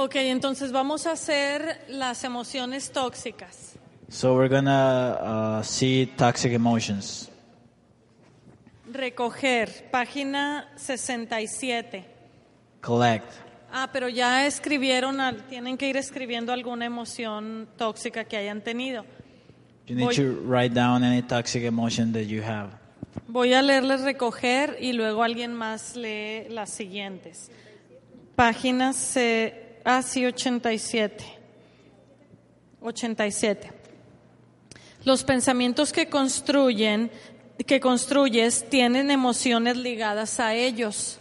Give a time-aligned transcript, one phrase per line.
[0.00, 3.74] Ok, entonces vamos a hacer las emociones tóxicas.
[4.08, 7.28] So we're gonna uh, see toxic emotions.
[8.92, 12.04] Recoger, página 67.
[12.80, 13.26] Collect.
[13.72, 19.04] Ah, pero ya escribieron, al- tienen que ir escribiendo alguna emoción tóxica que hayan tenido.
[19.88, 22.70] You need Voy- to write down any toxic emotion that you have.
[23.26, 27.50] Voy a leerles recoger y luego alguien más lee las siguientes.
[28.36, 29.64] Páginas, eh,
[29.96, 31.24] ah, sí, 87.
[32.80, 33.72] 87.
[35.04, 37.10] Los pensamientos que construyen,
[37.66, 41.18] que construyes, tienen emociones ligadas a ellos.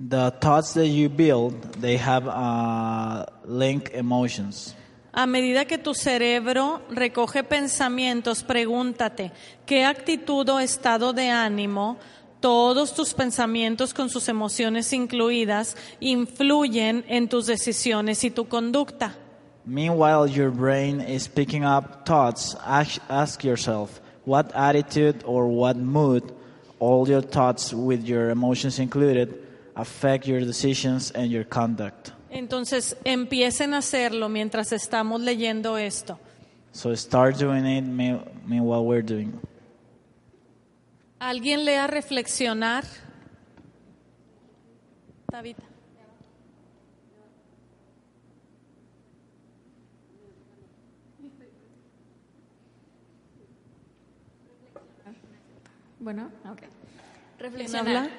[0.00, 4.74] The thoughts that you build, they have uh, link emotions.
[5.12, 9.30] A medida que tu cerebro recoge pensamientos, pregúntate,
[9.66, 11.98] ¿qué actitud o estado de ánimo,
[12.42, 19.14] todos tus pensamientos con sus emociones incluidas, influyen en tus decisiones y tu conducta?
[19.64, 22.54] Meanwhile, your brain is picking up thoughts.
[22.66, 26.34] Ask, ask yourself, what attitude or what mood,
[26.80, 29.32] all your thoughts with your emotions included,
[29.76, 32.12] affect your decisions and your conduct.
[32.28, 36.18] Entonces, empiecen a hacerlo mientras estamos leyendo esto.
[36.72, 39.38] So start doing it me- meanwhile we're doing.
[41.22, 42.82] ¿Alguien lea reflexionar?
[45.30, 45.62] Tabita.
[56.00, 56.58] Bueno, ok.
[56.58, 56.70] ¿Quién
[57.38, 57.96] Reflexionar.
[57.96, 58.10] habla?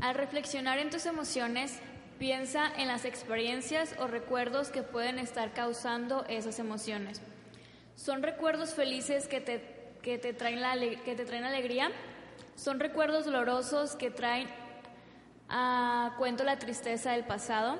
[0.00, 1.80] Al reflexionar en tus emociones,
[2.18, 7.20] piensa en las experiencias o recuerdos que pueden estar causando esas emociones.
[7.94, 9.60] ¿Son recuerdos felices que te,
[10.00, 11.90] que te, traen, la, que te traen alegría?
[12.58, 14.48] ¿Son recuerdos dolorosos que traen
[15.48, 17.78] a cuento la tristeza del pasado?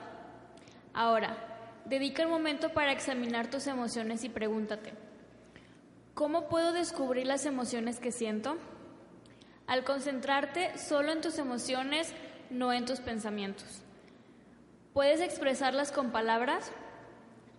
[0.95, 1.37] Ahora,
[1.85, 4.93] dedica un momento para examinar tus emociones y pregúntate,
[6.15, 8.57] ¿cómo puedo descubrir las emociones que siento?
[9.67, 12.15] Al concentrarte solo en tus emociones,
[12.49, 13.83] no en tus pensamientos.
[14.95, 16.71] ¿Puedes expresarlas con palabras?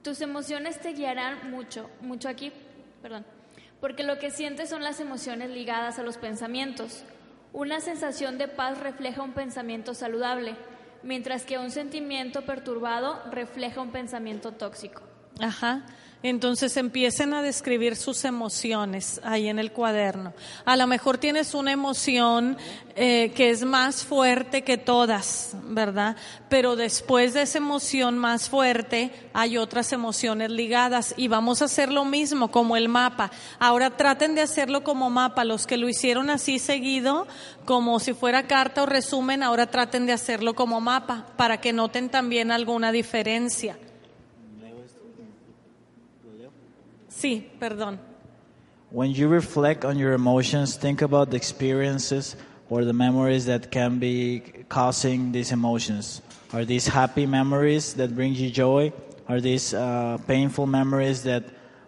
[0.03, 2.53] Tus emociones te guiarán mucho, mucho aquí,
[3.01, 3.25] perdón,
[3.79, 7.03] porque lo que sientes son las emociones ligadas a los pensamientos.
[7.53, 10.55] Una sensación de paz refleja un pensamiento saludable,
[11.03, 15.01] mientras que un sentimiento perturbado refleja un pensamiento tóxico.
[15.39, 15.85] Ajá.
[16.21, 20.33] Entonces empiecen a describir sus emociones ahí en el cuaderno.
[20.65, 22.57] A lo mejor tienes una emoción
[22.97, 26.17] eh, que es más fuerte que todas, ¿verdad?
[26.49, 31.89] Pero después de esa emoción más fuerte hay otras emociones ligadas y vamos a hacer
[31.89, 33.31] lo mismo como el mapa.
[33.57, 35.45] Ahora traten de hacerlo como mapa.
[35.45, 37.27] Los que lo hicieron así seguido,
[37.63, 42.09] como si fuera carta o resumen, ahora traten de hacerlo como mapa para que noten
[42.09, 43.77] también alguna diferencia.
[47.19, 47.99] Sí, perdón.
[48.91, 52.37] When you reflect on your emotions, think about the experiences
[52.69, 56.21] or the memories that can be causing these emotions.
[56.53, 58.93] Are these happy memories that bring you joy?
[59.27, 61.43] Are these uh, painful memories that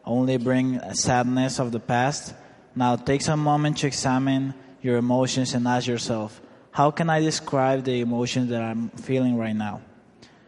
[0.05, 2.35] only bring sadness of the past?
[2.75, 6.41] Now take some moment to examine your emotions and ask yourself,
[6.71, 9.79] how can I describe the emotions that I'm feeling right now?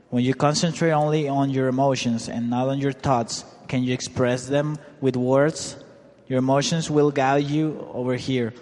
[0.09, 4.47] When you concentrate only on your emotions and not on your thoughts, can you express
[4.47, 5.75] them with words?
[6.27, 8.53] Your emotions will guide you over here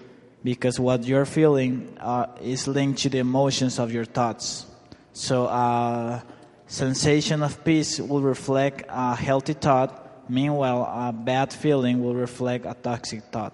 [0.44, 4.66] because what you're feeling uh, is linked to the emotions of your thoughts.
[5.14, 6.22] So, uh,
[6.68, 12.74] sensation of peace will reflect a healthy thought, meanwhile, a bad feeling will reflect a
[12.74, 13.54] toxic thought.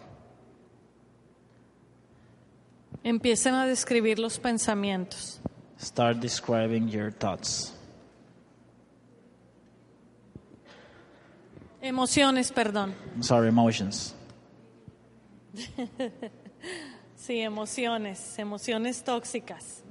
[3.04, 5.40] Empiecen a describir los pensamientos.
[5.78, 7.77] Start describing your thoughts.
[11.82, 12.94] Emociones, perdón.
[13.16, 14.16] I'm sorry, emotions.
[17.18, 19.84] Sí, emociones, emociones tóxicas.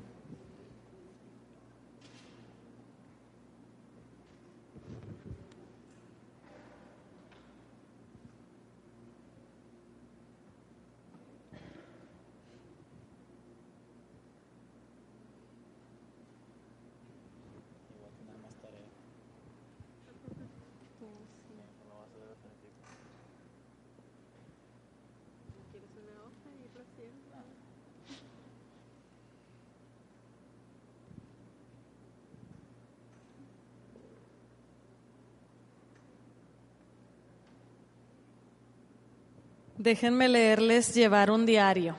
[39.87, 41.95] Déjenme leerles llevar un diario.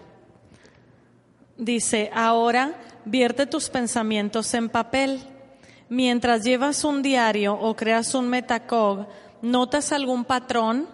[1.57, 2.73] Dice, ahora
[3.05, 5.21] vierte tus pensamientos en papel.
[5.87, 9.07] Mientras llevas un diario o creas un metacog,
[9.41, 10.89] ¿notas algún patrón?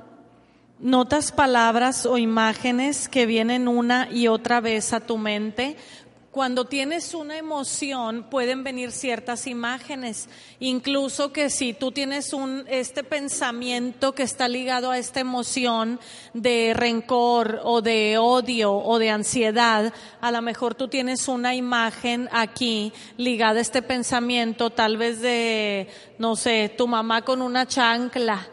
[0.78, 5.78] ¿Notas palabras o imágenes que vienen una y otra vez a tu mente?
[6.34, 10.28] Cuando tienes una emoción pueden venir ciertas imágenes,
[10.60, 16.00] incluso que si tú tienes un este pensamiento que está ligado a esta emoción
[16.34, 22.28] de rencor o de odio o de ansiedad, a lo mejor tú tienes una imagen
[22.32, 25.88] aquí ligada a este pensamiento, tal vez de
[26.18, 28.48] no sé, tu mamá con una chancla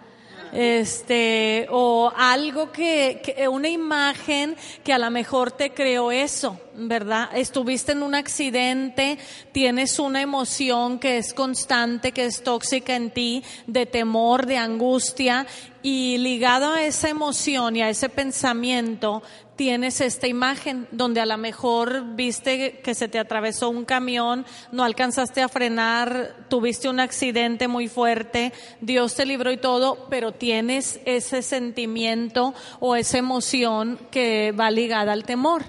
[0.52, 7.31] este, o algo que, que, una imagen que a lo mejor te creó eso, ¿verdad?
[7.35, 9.19] Estuviste en un accidente,
[9.52, 15.47] tienes una emoción que es constante, que es tóxica en ti, de temor, de angustia,
[15.82, 19.23] y ligado a esa emoción y a ese pensamiento,
[19.60, 24.84] tienes esta imagen donde a lo mejor viste que se te atravesó un camión, no
[24.84, 30.98] alcanzaste a frenar, tuviste un accidente muy fuerte, Dios te libró y todo, pero tienes
[31.04, 35.62] ese sentimiento o esa emoción que va ligada al temor.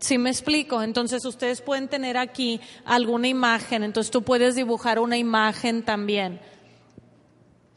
[0.00, 0.82] ¿Sí me explico?
[0.82, 6.40] Entonces ustedes pueden tener aquí alguna imagen, entonces tú puedes dibujar una imagen también.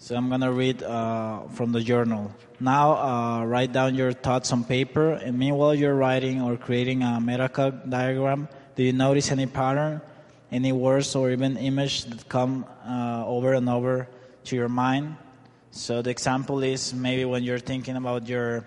[0.01, 2.33] So I'm going to read uh, from the journal.
[2.59, 7.21] Now, uh, write down your thoughts on paper, and meanwhile you're writing or creating a
[7.21, 10.01] metacog diagram, do you notice any pattern,
[10.51, 14.07] any words or even image that come uh, over and over
[14.45, 15.17] to your mind?
[15.69, 18.65] So the example is maybe when you're thinking about your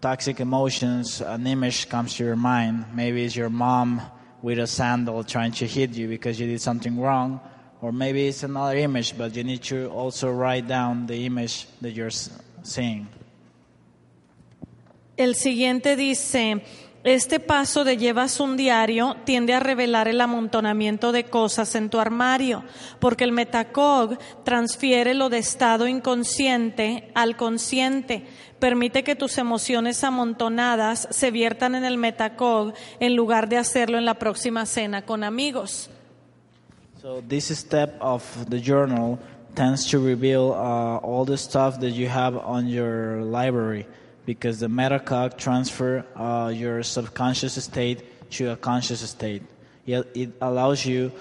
[0.00, 2.86] toxic emotions, an image comes to your mind.
[2.92, 4.02] Maybe it's your mom
[4.42, 7.40] with a sandal trying to hit you because you did something wrong
[7.80, 11.92] or maybe it's another image, but you need to also write down the image that
[11.92, 12.10] you're
[12.62, 13.08] seeing.
[15.16, 16.62] El siguiente dice,
[17.02, 22.00] este paso de llevas un diario tiende a revelar el amontonamiento de cosas en tu
[22.00, 22.64] armario,
[22.98, 28.26] porque el metacog transfiere lo de estado inconsciente al consciente,
[28.58, 34.04] permite que tus emociones amontonadas se viertan en el metacog en lugar de hacerlo en
[34.04, 35.90] la próxima cena con amigos.
[37.06, 39.20] So this step of the journal
[39.54, 43.86] tends to reveal uh, all the stuff that you have on your library
[44.24, 49.44] because the metacog transfer uh, your subconscious state to a conscious state.
[49.86, 51.12] It, it allows you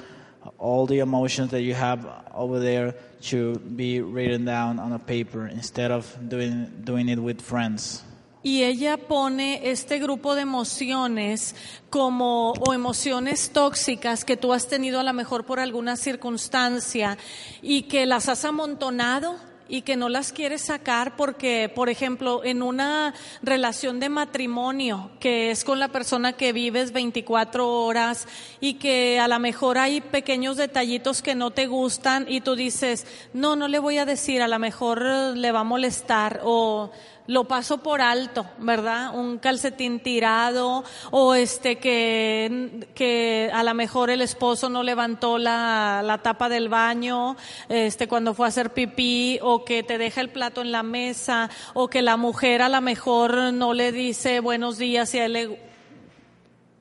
[0.57, 2.95] all the emotions that you have over there
[3.29, 8.01] to be written down on a paper instead of doing, doing it with friends.
[8.45, 11.55] Y ella pone este grupo de emociones
[11.89, 17.17] como o emociones tóxicas que tú has tenido a lo mejor por alguna circunstancia
[17.63, 19.35] y que las has amontonado
[19.67, 25.49] y que no las quieres sacar porque, por ejemplo, en una relación de matrimonio que
[25.49, 28.27] es con la persona que vives 24 horas
[28.59, 33.07] y que a lo mejor hay pequeños detallitos que no te gustan y tú dices,
[33.33, 36.91] no, no le voy a decir, a lo mejor le va a molestar o
[37.27, 39.15] lo paso por alto, ¿verdad?
[39.15, 46.01] Un calcetín tirado o este que, que a lo mejor el esposo no levantó la,
[46.03, 47.35] la tapa del baño
[47.69, 51.49] este cuando fue a hacer pipí o que te deja el plato en la mesa
[51.73, 55.33] o que la mujer a lo mejor no le dice buenos días y a él
[55.33, 55.59] le...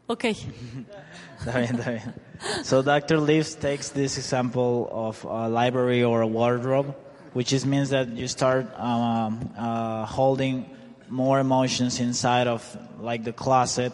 [0.06, 0.24] Ok.
[1.38, 2.14] Está bien, está bien.
[2.62, 3.20] So Dr.
[3.20, 6.94] Leaves takes this example of a library or a wardrobe
[7.34, 10.70] which just means that you start um, uh, holding
[11.08, 12.62] more emotions inside of
[12.98, 13.92] like the closet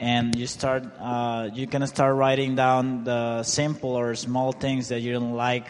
[0.00, 5.00] and you start uh, you can start writing down the simple or small things that
[5.00, 5.66] you don't like.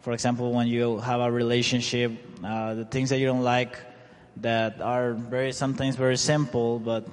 [0.00, 2.12] For example when you have a relationship
[2.44, 3.78] uh, the things that you don't like
[4.38, 7.06] that are very sometimes very simple but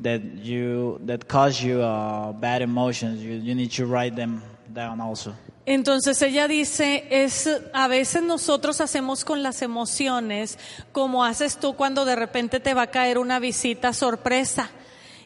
[0.00, 4.42] that you that cause you uh, bad emotions you, you need to write them
[4.72, 5.34] down also
[5.70, 10.58] Entonces ella dice, es a veces nosotros hacemos con las emociones
[10.92, 14.70] como haces tú cuando de repente te va a caer una visita sorpresa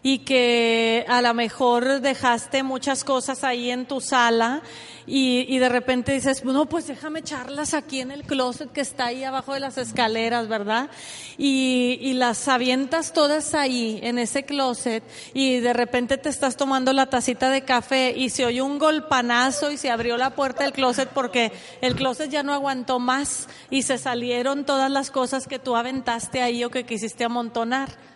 [0.02, 4.62] y que a lo mejor dejaste muchas cosas ahí en tu sala
[5.04, 9.06] y, y, de repente dices, no, pues déjame echarlas aquí en el closet que está
[9.06, 10.90] ahí abajo de las escaleras, ¿verdad?
[11.37, 15.02] Y, y las avientas todas ahí en ese closet
[15.35, 19.73] y de repente te estás tomando la tacita de café y se oyó un golpanazo
[19.73, 23.82] y se abrió la puerta del closet porque el closet ya no aguantó más y
[23.82, 28.12] se salieron todas las cosas que tú aventaste ahí o que quisiste amontonar.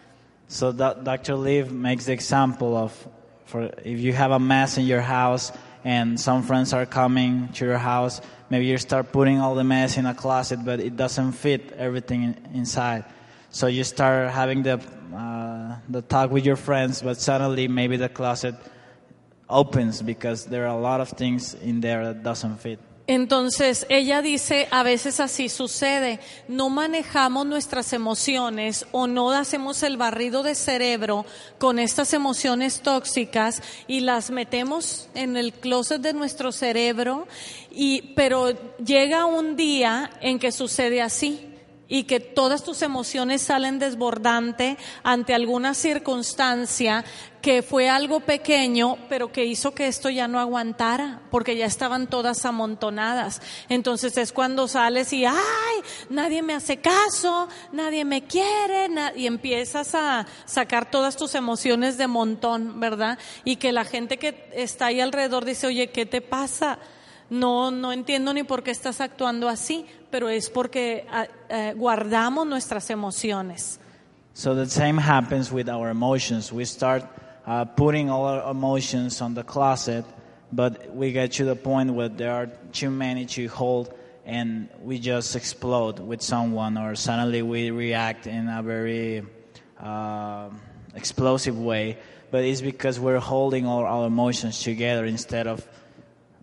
[0.48, 1.34] So Dr.
[1.34, 3.08] Liv makes the example of,
[3.46, 5.52] for if you have a mess in your house
[5.84, 9.96] and some friends are coming to your house, maybe you start putting all the mess
[9.96, 13.04] in a closet, but it doesn't fit everything inside.
[13.50, 14.80] So you start having the
[15.14, 18.54] uh, the talk with your friends, but suddenly maybe the closet
[19.48, 22.80] opens because there are a lot of things in there that doesn't fit.
[23.08, 29.96] Entonces, ella dice, a veces así sucede, no manejamos nuestras emociones o no hacemos el
[29.96, 31.24] barrido de cerebro
[31.58, 37.28] con estas emociones tóxicas y las metemos en el closet de nuestro cerebro,
[37.70, 41.55] y, pero llega un día en que sucede así
[41.88, 47.04] y que todas tus emociones salen desbordante ante alguna circunstancia
[47.40, 52.08] que fue algo pequeño, pero que hizo que esto ya no aguantara, porque ya estaban
[52.08, 53.40] todas amontonadas.
[53.68, 55.36] Entonces es cuando sales y, ay,
[56.10, 62.08] nadie me hace caso, nadie me quiere, y empiezas a sacar todas tus emociones de
[62.08, 63.16] montón, ¿verdad?
[63.44, 66.80] Y que la gente que está ahí alrededor dice, oye, ¿qué te pasa?
[67.28, 72.90] No, no entiendo ni por qué estás actuando así, pero es porque uh, guardamos nuestras
[72.90, 73.80] emociones.
[74.32, 76.52] So the same happens with our emotions.
[76.52, 77.04] We start
[77.46, 80.04] uh, putting all our emotions on the closet,
[80.52, 83.94] but we get to the point where there are too many to hold
[84.26, 89.22] and we just explode with someone or suddenly we react in a very
[89.80, 90.50] uh,
[90.94, 91.96] explosive way.
[92.30, 95.66] But it's because we're holding all our emotions together instead of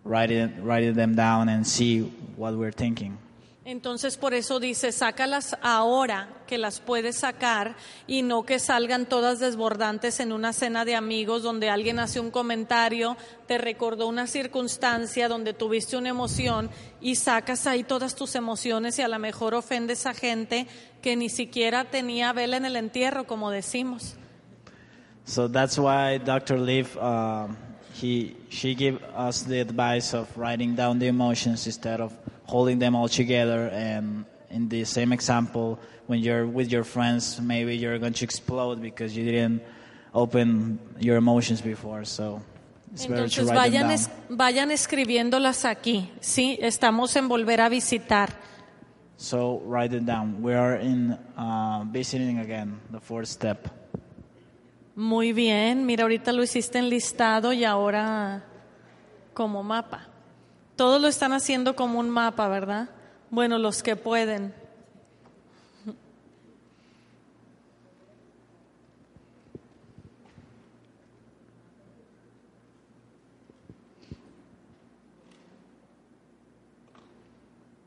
[0.03, 2.01] writing them down and see
[2.37, 3.17] what we're thinking.
[3.65, 9.39] Entonces por eso dice, sácalas ahora que las puedes sacar y no que salgan todas
[9.39, 13.15] desbordantes en una cena de amigos donde alguien hace un comentario,
[13.47, 16.69] te recordó una circunstancia donde tuviste una emoción
[16.99, 20.67] y sacas ahí todas tus emociones y a lo mejor ofendes a gente
[21.01, 24.17] que ni siquiera tenía vela en el entierro, como decimos.
[25.25, 26.59] So that's why Dr.
[26.59, 27.47] Leaf uh,
[27.93, 32.11] he she gave us the advice of writing down the emotions instead of
[32.45, 37.75] holding them all together and in the same example when you're with your friends maybe
[37.77, 39.61] you're going to explode because you didn't
[40.13, 42.41] open your emotions before so
[42.93, 43.91] it's better to Entonces write them vayan, down.
[43.91, 46.57] es- vayan escribiéndolas aquí, ¿sí?
[46.61, 48.29] Estamos en volver a visitar.
[49.17, 53.67] so write it down we are in uh, visiting again the fourth step
[54.95, 58.43] Muy bien, mira, ahorita lo hiciste en listado y ahora
[59.33, 60.07] como mapa.
[60.75, 62.89] Todos lo están haciendo como un mapa, ¿verdad?
[63.31, 64.53] Bueno, los que pueden.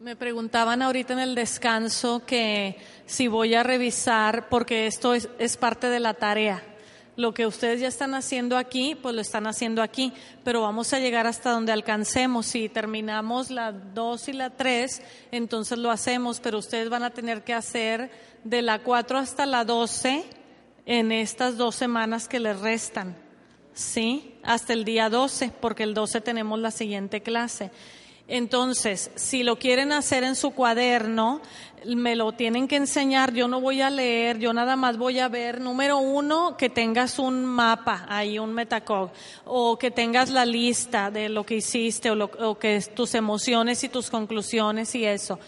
[0.00, 5.56] Me preguntaban ahorita en el descanso que si voy a revisar, porque esto es, es
[5.56, 6.64] parte de la tarea.
[7.16, 10.12] Lo que ustedes ya están haciendo aquí, pues lo están haciendo aquí,
[10.44, 12.44] pero vamos a llegar hasta donde alcancemos.
[12.46, 17.42] Si terminamos la 2 y la 3, entonces lo hacemos, pero ustedes van a tener
[17.42, 18.10] que hacer
[18.44, 20.24] de la 4 hasta la 12
[20.84, 23.16] en estas dos semanas que les restan.
[23.72, 27.70] Sí, hasta el día 12, porque el 12 tenemos la siguiente clase.
[28.28, 31.40] Entonces, si lo quieren hacer en su cuaderno,
[31.84, 33.32] me lo tienen que enseñar.
[33.32, 37.20] Yo no voy a leer, yo nada más voy a ver, número uno, que tengas
[37.20, 39.10] un mapa, ahí un metacog,
[39.44, 43.84] o que tengas la lista de lo que hiciste, o, lo, que es tus emociones
[43.84, 45.38] y tus conclusiones y eso.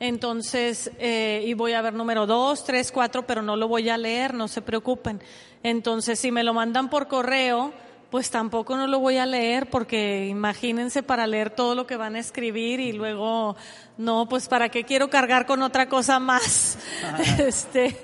[0.00, 3.96] Entonces, eh, y voy a ver número dos, tres, cuatro, pero no lo voy a
[3.96, 5.22] leer, no se preocupen.
[5.62, 7.72] Entonces, si me lo mandan por correo,
[8.14, 12.14] pues tampoco no lo voy a leer porque imagínense para leer todo lo que van
[12.14, 13.56] a escribir y luego,
[13.98, 16.78] no, pues para qué quiero cargar con otra cosa más.
[17.40, 17.96] este,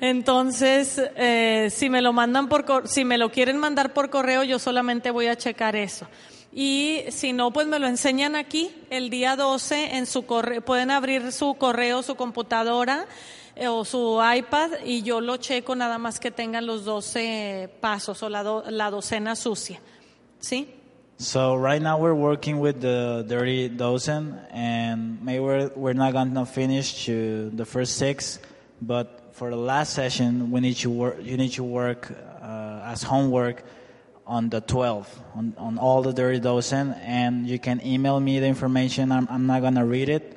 [0.00, 4.58] entonces, eh, si me lo mandan por, si me lo quieren mandar por correo, yo
[4.58, 6.06] solamente voy a checar eso.
[6.50, 10.62] Y si no, pues me lo enseñan aquí el día 12 en su correo.
[10.62, 13.06] Pueden abrir su correo, su computadora
[13.66, 18.28] o su iPad y yo lo checo nada más que tengan los 12 pasos o
[18.28, 19.80] la, do- la docena sucia.
[20.40, 20.68] ¿Sí?
[21.16, 26.44] So right now we're working with the dirty dozen, and maybe we're, we're not gonna
[26.44, 28.40] finish to the first six,
[28.82, 31.18] but for the last session we need to work.
[31.22, 32.10] You need to work
[32.42, 33.62] uh, as homework
[34.26, 35.06] on the 12
[35.36, 39.12] on, on all the dirty dozen, and you can email me the information.
[39.12, 40.36] I'm, I'm not gonna read it,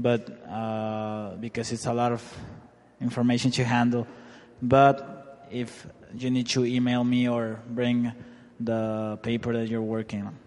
[0.00, 2.22] but uh, because it's a lot of
[3.00, 4.06] information to handle.
[4.62, 5.86] But if
[6.16, 8.12] you need to email me or bring
[8.60, 10.38] the paper that you're working on.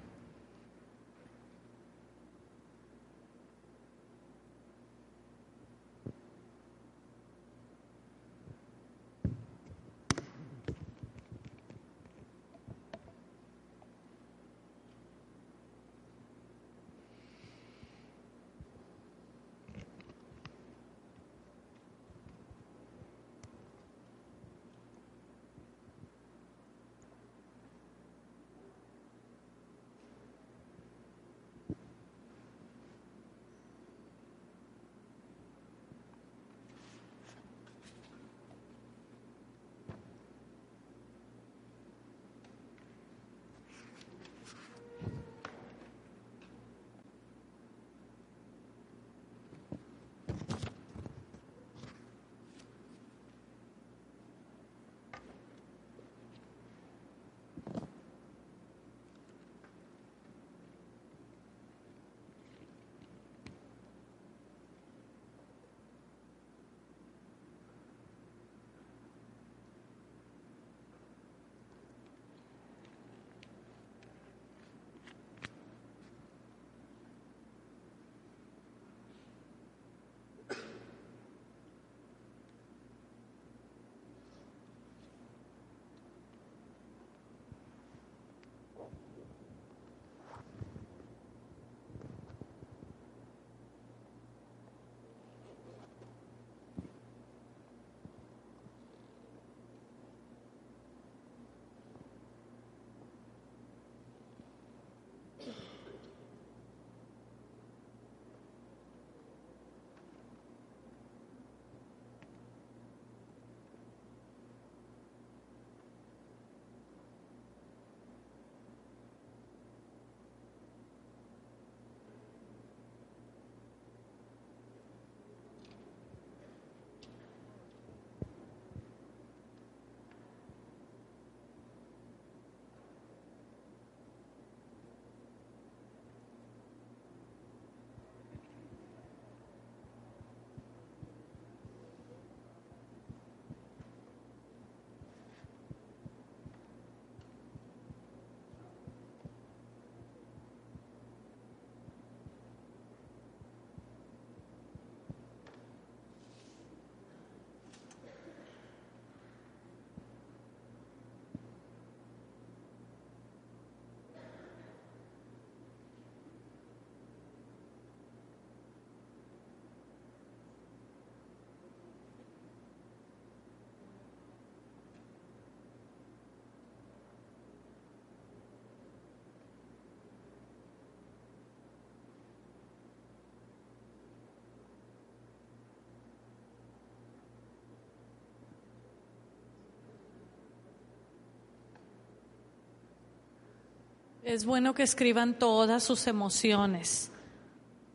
[194.28, 197.14] Es bueno que escriban todas sus emociones,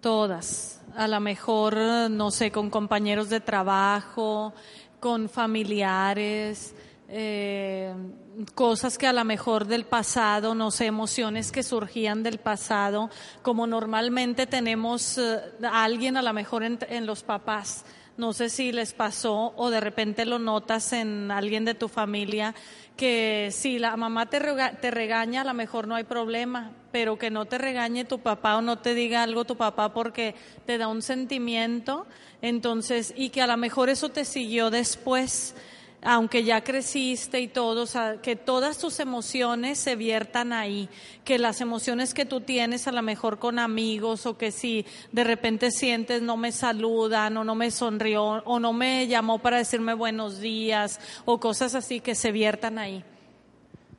[0.00, 0.80] todas.
[0.96, 4.54] A lo mejor, no sé, con compañeros de trabajo,
[4.98, 6.74] con familiares,
[7.08, 7.92] eh,
[8.54, 13.10] cosas que a lo mejor del pasado, no sé, emociones que surgían del pasado,
[13.42, 17.84] como normalmente tenemos eh, a alguien a lo mejor en, en los papás.
[18.16, 22.54] No sé si les pasó o de repente lo notas en alguien de tu familia
[22.96, 24.40] que si la mamá te,
[24.80, 28.56] te regaña, a lo mejor no hay problema, pero que no te regañe tu papá
[28.56, 30.34] o no te diga algo tu papá porque
[30.66, 32.06] te da un sentimiento,
[32.42, 35.54] entonces, y que a lo mejor eso te siguió después
[36.02, 40.88] aunque ya creciste y todo, o sea, que todas tus emociones se viertan ahí,
[41.24, 45.22] que las emociones que tú tienes a lo mejor con amigos o que si de
[45.22, 49.94] repente sientes no me saludan o no me sonrió o no me llamó para decirme
[49.94, 53.04] buenos días o cosas así que se viertan ahí.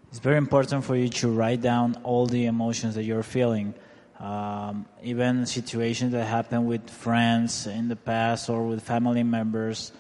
[0.10, 3.74] It's very important for you to write down all the emotions that you're feeling,
[4.20, 9.92] um, even situations that happen with friends in the past or with family members.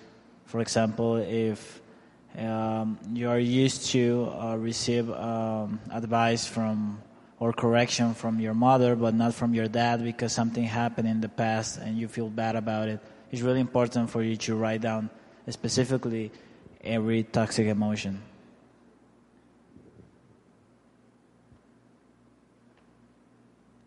[0.45, 1.81] For example, if
[2.37, 7.01] um, you are used to uh, receive um, advice from
[7.39, 11.29] or correction from your mother, but not from your dad because something happened in the
[11.29, 12.99] past and you feel bad about it,
[13.31, 15.09] it's really important for you to write down
[15.49, 16.31] specifically
[16.81, 18.21] every toxic emotion.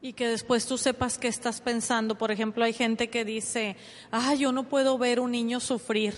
[0.02, 2.16] Y que después tú sepas qué estás pensando.
[2.16, 3.76] Por ejemplo, hay gente que dice,
[4.12, 6.14] ah, yo no puedo ver un niño sufrir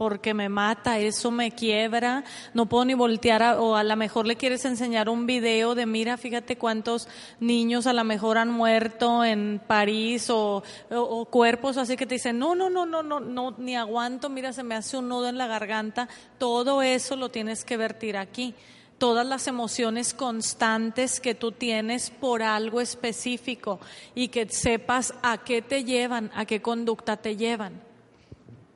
[0.00, 4.26] porque me mata, eso me quiebra, no puedo ni voltear, a- o a lo mejor
[4.26, 7.06] le quieres enseñar un video de, mira, fíjate cuántos
[7.38, 12.14] niños a lo mejor han muerto en París o, o- o cuerpos así que te
[12.14, 15.28] dicen, no, no, no, no, no, no, ni aguanto, mira, se me hace un nudo
[15.28, 16.08] en la garganta,
[16.38, 18.54] todo eso lo tienes que vertir aquí.
[18.96, 23.80] Todas las emociones constantes que tú tienes por algo específico
[24.14, 27.89] y que sepas a qué te llevan, a qué conducta te llevan.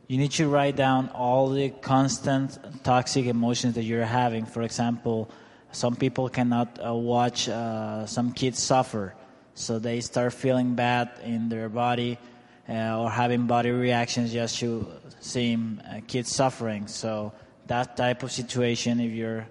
[0.06, 4.44] You need to write down all the constant toxic emotions that you're having.
[4.44, 5.30] For example,
[5.72, 9.14] some people cannot uh, watch uh, some kids suffer,
[9.54, 12.18] so they start feeling bad in their body
[12.68, 14.86] uh, or having body reactions just to
[15.20, 16.86] seeing uh, kids suffering.
[16.86, 17.32] So
[17.66, 19.46] that type of situation, if you're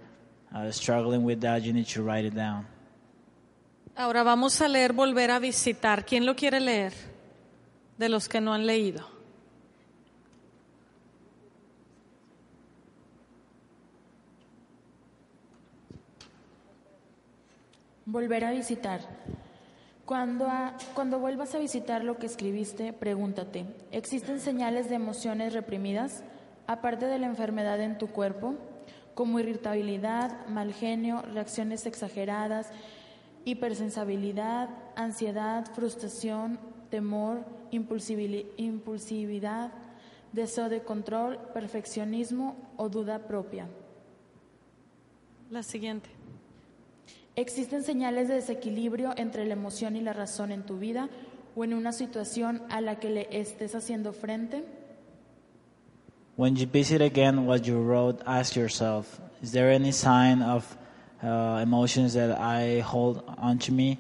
[0.53, 2.67] uh, struggling with that, you need to write it down.
[3.95, 6.05] Ahora vamos a leer Volver a visitar.
[6.05, 6.93] ¿Quién lo quiere leer?
[7.97, 9.12] De los que no han leído.
[18.13, 19.01] Volver a visitar.
[20.05, 26.23] Cuando, a- cuando vuelvas a visitar lo que escribiste, pregúntate, ¿existen señales de emociones reprimidas,
[26.67, 28.53] aparte de la enfermedad en tu cuerpo,
[29.15, 32.69] como irritabilidad, mal genio, reacciones exageradas,
[33.45, 36.59] hipersensibilidad, ansiedad, frustración,
[36.91, 39.71] temor, impulsividad,
[40.33, 43.65] deseo de control, perfeccionismo o duda propia?
[45.49, 46.11] La siguiente.
[47.35, 51.09] ¿Existen señales de desequilibrio entre la emoción y la razón en tu vida
[51.55, 54.63] o en una situación a la que le estés haciendo frente?
[56.35, 60.77] When you visit again what you wrote, ask yourself, is there any sign of
[61.23, 63.97] uh, emotions that I hold onto me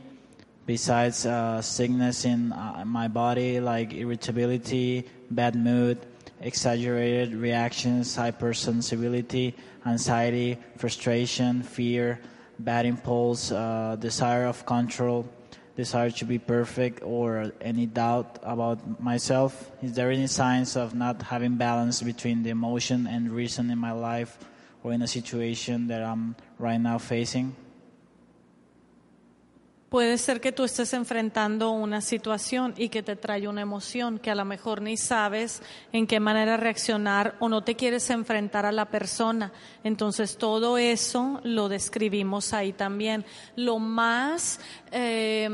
[0.65, 5.97] besides uh, sickness in uh, my body, like irritability, bad mood,
[6.41, 12.19] exaggerated reactions, hypersensibility, anxiety, frustration, fear,
[12.59, 15.27] bad impulse, uh, desire of control,
[15.75, 19.71] desire to be perfect, or any doubt about myself?
[19.81, 23.91] Is there any signs of not having balance between the emotion and reason in my
[23.91, 24.37] life
[24.83, 27.55] or in a situation that I'm right now facing?
[29.93, 34.31] Puede ser que tú estés enfrentando una situación y que te trae una emoción que
[34.31, 38.71] a lo mejor ni sabes en qué manera reaccionar o no te quieres enfrentar a
[38.71, 39.53] la persona.
[39.83, 43.23] Entonces todo eso lo describimos ahí también.
[43.55, 44.59] Lo más
[44.91, 45.47] eh,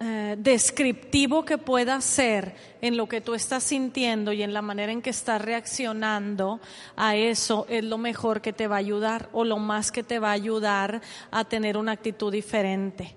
[0.00, 4.92] eh, descriptivo que pueda ser en lo que tú estás sintiendo y en la manera
[4.92, 6.60] en que estás reaccionando
[6.96, 10.18] a eso es lo mejor que te va a ayudar o lo más que te
[10.18, 13.14] va a ayudar a tener una actitud diferente.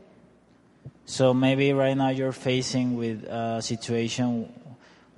[1.05, 4.47] So maybe right now you're facing with a situation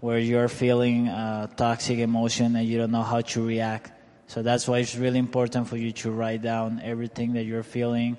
[0.02, 3.92] where you're feeling a toxic emotion and you don't know how to react.
[4.28, 8.18] So that's why it's really important for you to write down everything that you're feeling,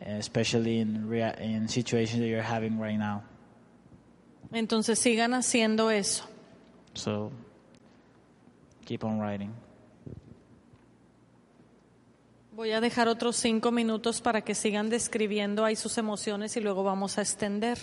[0.00, 3.22] especially in rea- in situations that you're having right now.
[4.52, 6.24] Entonces sigan haciendo eso.
[6.94, 7.30] So
[8.84, 9.52] keep on writing.
[12.52, 16.82] Voy a dejar otros cinco minutos para que sigan describiendo ahí sus emociones y luego
[16.82, 17.78] vamos a extender.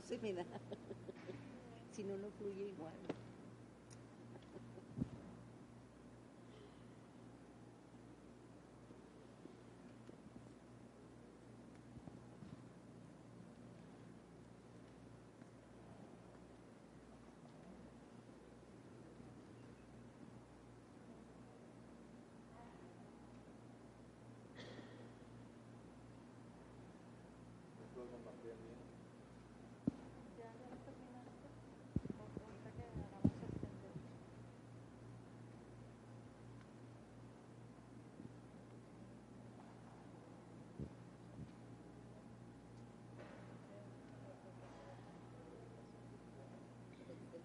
[0.00, 0.44] No se me da.
[1.92, 2.94] Si no, no fluye igual.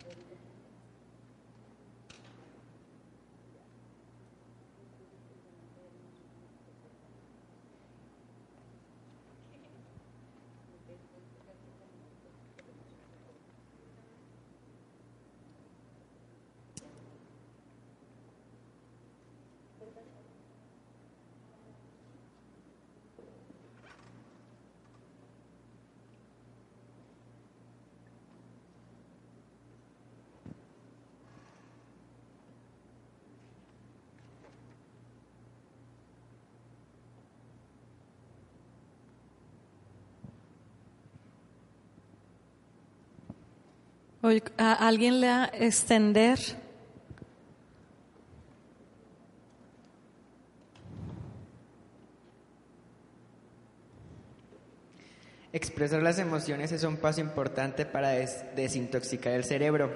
[0.05, 0.37] Oye,
[44.57, 46.39] ¿a ¿Alguien le a extender?
[55.53, 59.89] Expresar las emociones es un paso importante para des- desintoxicar el cerebro.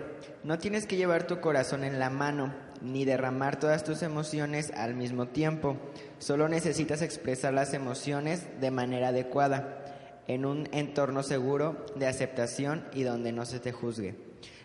[0.45, 4.95] No tienes que llevar tu corazón en la mano, ni derramar todas tus emociones al
[4.95, 5.75] mismo tiempo.
[6.17, 9.83] Solo necesitas expresar las emociones de manera adecuada,
[10.29, 14.13] en un entorno seguro de aceptación y donde no se te juzgue.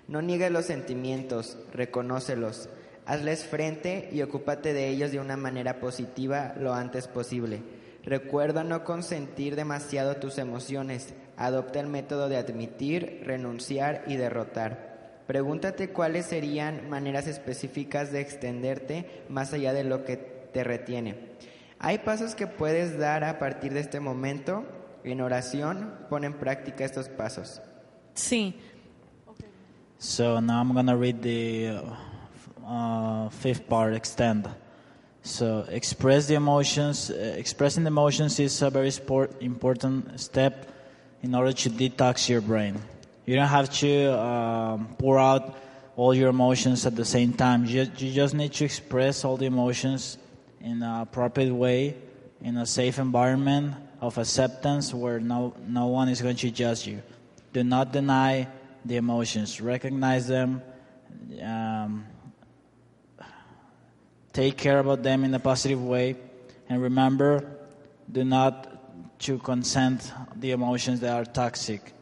[0.06, 2.68] No niegues los sentimientos, reconócelos,
[3.06, 7.62] hazles frente y ocúpate de ellos de una manera positiva lo antes posible.
[8.04, 11.14] Recuerda no consentir demasiado tus emociones.
[11.38, 15.22] Adopta el método de admitir, renunciar y derrotar.
[15.26, 21.16] Pregúntate cuáles serían maneras específicas de extenderte más allá de lo que te retiene.
[21.78, 24.66] Hay pasos que puedes dar a partir de este momento.
[25.04, 27.60] En oración, pon en práctica estos pasos.
[28.14, 28.54] Sí.
[29.98, 34.48] So now I'm gonna read the uh, uh, fifth part, extend.
[35.22, 37.10] So express the emotions.
[37.10, 40.70] Uh, expressing the emotions is a very sport, important step
[41.22, 42.78] in order to detox your brain.
[43.26, 45.56] You don't have to um, pour out
[45.96, 47.66] all your emotions at the same time.
[47.66, 50.18] You, you just need to express all the emotions
[50.60, 51.96] in a appropriate way,
[52.42, 53.74] in a safe environment
[54.06, 57.02] of acceptance where no, no one is going to judge you.
[57.52, 58.46] Do not deny
[58.84, 59.60] the emotions.
[59.60, 60.62] Recognize them.
[61.42, 62.04] Um,
[64.32, 66.16] take care about them in a positive way.
[66.68, 67.58] And remember,
[68.10, 71.92] do not to consent the emotions that are toxic.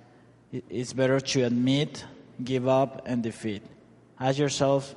[0.51, 2.05] It's better to admit,
[2.43, 3.63] give up, and defeat.
[4.19, 4.95] Ask yourself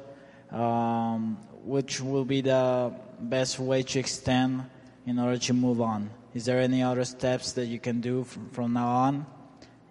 [0.52, 4.66] um, which will be the best way to extend
[5.06, 6.10] in order to move on.
[6.36, 9.26] Is there any other steps that you can do from, now on?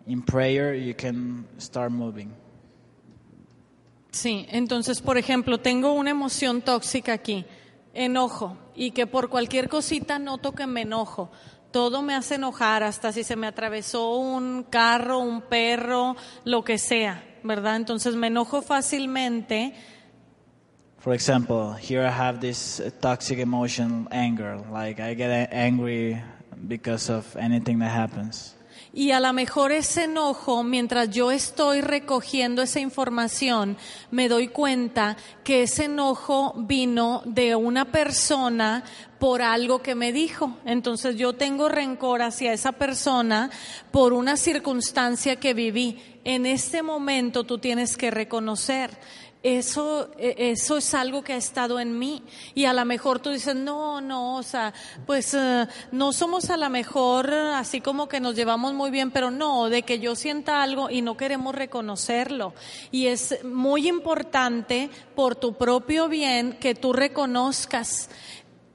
[0.07, 2.35] In prayer, you can start moving.
[4.12, 7.46] Sí, entonces, por ejemplo, tengo una emoción tóxica aquí,
[7.94, 11.30] enojo, y que por cualquier cosita noto que me enojo.
[11.70, 16.76] Todo me hace enojar, hasta si se me atravesó un carro, un perro, lo que
[16.76, 17.76] sea, ¿verdad?
[17.76, 19.72] Entonces me enojo fácilmente.
[21.04, 24.56] For example, here I have this toxic emotion, anger.
[24.72, 26.18] Like I get angry
[26.66, 28.54] because of anything that happens.
[28.96, 33.76] Y a lo mejor ese enojo, mientras yo estoy recogiendo esa información,
[34.12, 38.84] me doy cuenta que ese enojo vino de una persona
[39.18, 40.56] por algo que me dijo.
[40.64, 43.50] Entonces yo tengo rencor hacia esa persona
[43.90, 45.98] por una circunstancia que viví.
[46.22, 48.90] En este momento tú tienes que reconocer.
[49.44, 52.22] Eso, eh, eso es algo que ha estado en mí.
[52.54, 54.72] Y a lo mejor tú dices, no, no, o sea,
[55.04, 59.11] pues eh, no somos a lo mejor eh, así como que nos llevamos muy bien,
[59.11, 62.54] pero no, de que yo sienta algo y no queremos reconocerlo.
[62.90, 68.09] Y es muy importante por tu propio bien que tú reconozcas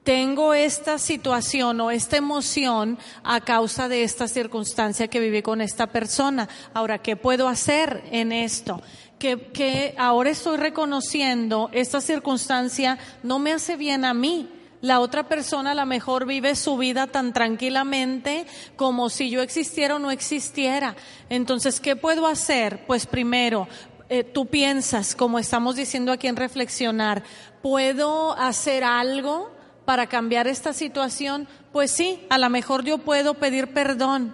[0.03, 5.87] tengo esta situación o esta emoción a causa de esta circunstancia que viví con esta
[5.87, 6.49] persona.
[6.73, 8.81] Ahora, ¿qué puedo hacer en esto?
[9.19, 14.49] Que, ahora estoy reconociendo esta circunstancia no me hace bien a mí.
[14.81, 18.45] La otra persona a lo mejor vive su vida tan tranquilamente
[18.77, 20.95] como si yo existiera o no existiera.
[21.29, 22.85] Entonces, ¿qué puedo hacer?
[22.87, 23.67] Pues primero,
[24.07, 27.23] eh, tú piensas, como estamos diciendo aquí en reflexionar,
[27.61, 29.51] ¿puedo hacer algo
[29.83, 31.47] para cambiar esta situación?
[31.73, 34.33] Pues sí, a lo mejor yo puedo pedir perdón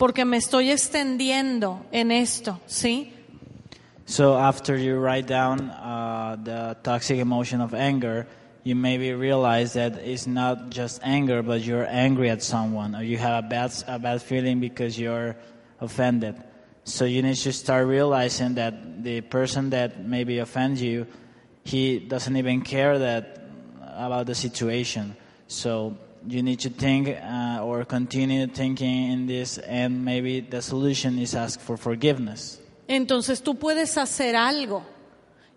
[0.00, 3.12] porque me estoy extendiendo en esto, ¿sí?
[4.06, 8.26] So after you write down uh, the toxic emotion of anger,
[8.64, 13.18] you maybe realize that it's not just anger, but you're angry at someone, or you
[13.18, 15.36] have a bad a bad feeling because you're
[15.82, 16.34] offended.
[16.84, 21.06] So you need to start realizing that the person that maybe offends you,
[21.62, 23.38] he doesn't even care that
[23.82, 25.14] about the situation.
[25.46, 31.18] So you need to think uh, or continue thinking in this, and maybe the solution
[31.18, 32.60] is ask for forgiveness.
[32.88, 34.82] Entonces tú puedes hacer algo.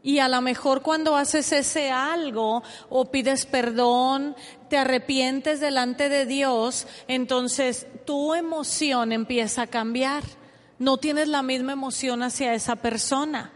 [0.04, 4.36] Y a lo mejor cuando haces ese algo o pides perdón,
[4.70, 10.24] te arrepientes delante de Dios, entonces tu emoción empieza a cambiar.
[10.78, 13.52] No tienes la misma emoción hacia esa persona.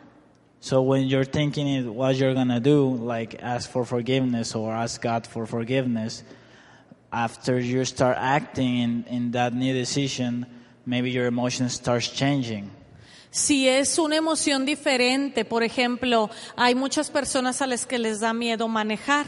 [0.60, 5.02] So when you're thinking it, what you're gonna do, like ask for forgiveness or ask
[5.02, 6.24] God for forgiveness,
[7.12, 10.46] after you start acting in, in that new decision,
[10.86, 12.72] maybe your emotion starts changing.
[13.30, 18.34] Si es una emoción diferente, por ejemplo, hay muchas personas a las que les da
[18.34, 19.26] miedo manejar,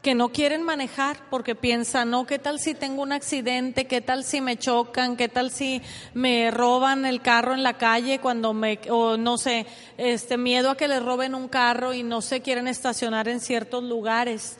[0.00, 3.86] que no quieren manejar porque piensan, no, ¿qué tal si tengo un accidente?
[3.86, 5.16] ¿Qué tal si me chocan?
[5.16, 5.80] ¿Qué tal si
[6.12, 9.66] me roban el carro en la calle cuando me, o no sé,
[9.96, 13.84] este miedo a que les roben un carro y no se quieren estacionar en ciertos
[13.84, 14.58] lugares?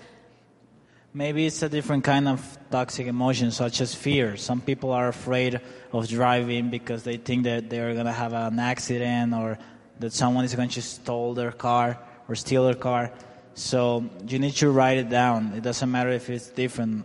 [1.14, 4.36] Maybe it's a different kind of toxic emotion, such as fear.
[4.38, 5.60] Some people are afraid
[5.92, 9.58] of driving because they think that they're gonna have an accident or
[10.00, 11.98] that someone is going to steal their car
[12.28, 13.12] or steal their car.
[13.54, 15.52] So you need to write it down.
[15.54, 17.04] It doesn't matter if it's different.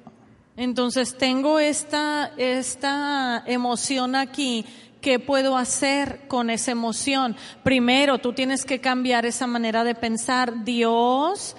[0.56, 4.65] Entonces tengo esta, esta emoción aquí.
[5.02, 7.36] ¿Qué puedo hacer con esa emoción?
[7.63, 10.63] Primero, tú tienes que cambiar esa manera de pensar.
[10.63, 11.56] Dios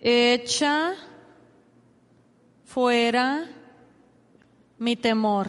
[0.00, 0.94] echa
[2.72, 3.46] fuera
[4.78, 5.48] mi temor.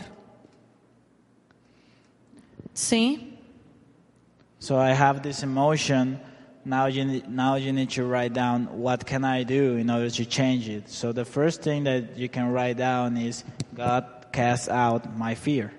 [2.74, 3.38] ¿Sí?
[4.60, 6.20] So I have this emotion.
[6.66, 10.10] Now you need, now you need to write down what can I do in order
[10.10, 10.90] to change it.
[10.90, 13.44] So the first thing that you can write down is
[13.76, 15.72] God cast out my fear.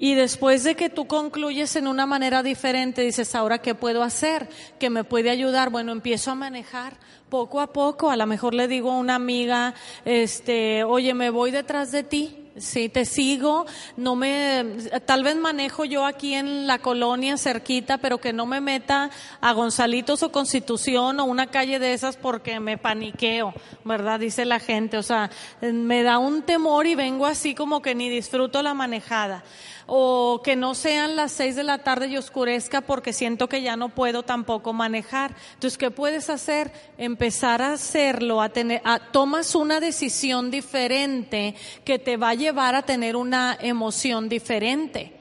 [0.00, 4.48] Y después de que tú concluyes en una manera diferente, dices, ahora, ¿qué puedo hacer?
[4.78, 5.70] ¿Qué me puede ayudar?
[5.70, 6.94] Bueno, empiezo a manejar
[7.28, 8.10] poco a poco.
[8.10, 12.44] A lo mejor le digo a una amiga, este, oye, me voy detrás de ti.
[12.56, 14.64] Sí, te sigo, no me,
[15.06, 19.10] tal vez manejo yo aquí en la colonia cerquita, pero que no me meta
[19.40, 24.18] a Gonzalitos o Constitución o una calle de esas porque me paniqueo, ¿verdad?
[24.18, 28.08] Dice la gente, o sea, me da un temor y vengo así como que ni
[28.08, 29.44] disfruto la manejada.
[29.90, 33.74] O que no sean las seis de la tarde y oscurezca porque siento que ya
[33.74, 35.34] no puedo tampoco manejar.
[35.54, 36.70] Entonces, ¿qué puedes hacer?
[36.98, 41.54] Empezar a hacerlo, a tener, a- tomas una decisión diferente
[41.86, 45.14] que te va a llevar a tener una emoción diferente.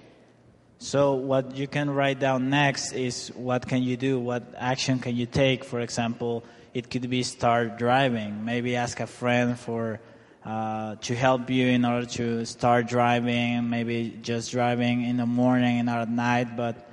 [0.80, 4.20] So what you can write down next is what can you do?
[4.20, 5.64] What action can you take?
[5.64, 8.44] For example, it could be start driving.
[8.44, 10.00] Maybe ask a friend for
[10.48, 13.70] uh, to help you in order to start driving.
[13.70, 16.88] Maybe just driving in the morning and not at night, but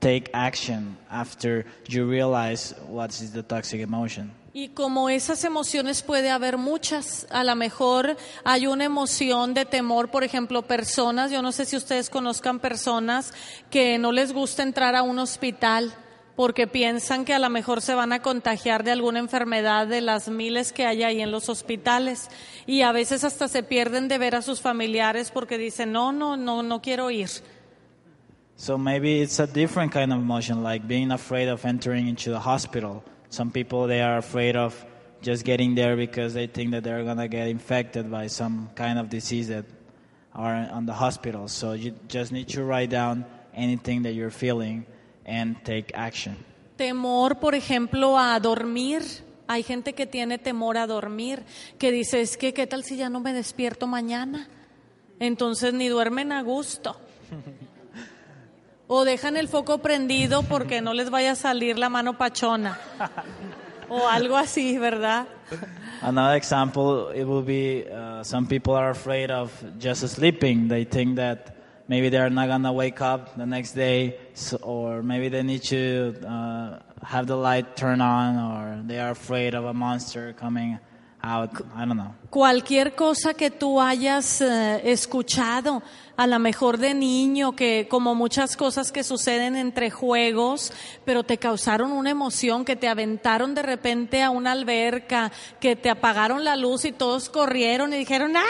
[0.00, 4.32] take action after you realize what is the toxic emotion.
[4.52, 10.10] Y como esas emociones puede haber muchas, a lo mejor hay una emoción de temor,
[10.10, 13.34] por ejemplo, personas, yo no sé si ustedes conozcan personas
[13.70, 15.92] que no les gusta entrar a un hospital
[16.36, 20.28] porque piensan que a lo mejor se van a contagiar de alguna enfermedad de las
[20.28, 22.28] miles que hay ahí en los hospitales
[22.66, 26.36] y a veces hasta se pierden de ver a sus familiares porque dicen, no, no,
[26.36, 27.30] no, no quiero ir.
[28.58, 32.38] So maybe it's a different kind of emotion, like being afraid of entering into the
[32.38, 33.02] hospital.
[33.28, 34.74] Some people they are afraid of
[35.22, 39.08] just getting there because they think that they're gonna get infected by some kind of
[39.08, 39.64] disease that
[40.34, 41.48] are on the hospital.
[41.48, 44.86] So you just need to write down anything that you're feeling
[45.26, 46.36] and take action.
[46.76, 49.02] Temor, por ejemplo, a dormir.
[49.48, 51.44] Hay gente que tiene temor a dormir,
[51.78, 54.48] que dice, es que, ¿qué tal si ya no me despierto mañana?
[55.20, 57.00] Entonces ni duermen a gusto.
[58.88, 62.78] O dejan el foco prendido porque no les vaya a salir la mano pachona.
[63.88, 65.26] O algo así, ¿verdad?
[66.02, 70.68] Another example, it will be uh, some people are afraid of just sleeping.
[70.68, 71.55] They think that
[71.88, 76.14] maybe they're not gonna wake up the next day, so, or maybe they need to
[76.26, 80.78] uh, have the light turn on, or they are afraid of a monster coming
[81.22, 81.50] out.
[81.74, 82.14] I don't know.
[82.30, 85.82] Cualquier cosa que tú hayas eh, escuchado,
[86.16, 90.72] a lo mejor de niño, que como muchas cosas que suceden entre juegos,
[91.04, 95.90] pero te causaron una emoción, que te aventaron de repente a una alberca, que te
[95.90, 98.44] apagaron la luz y todos corrieron y dijeron, ¡ah,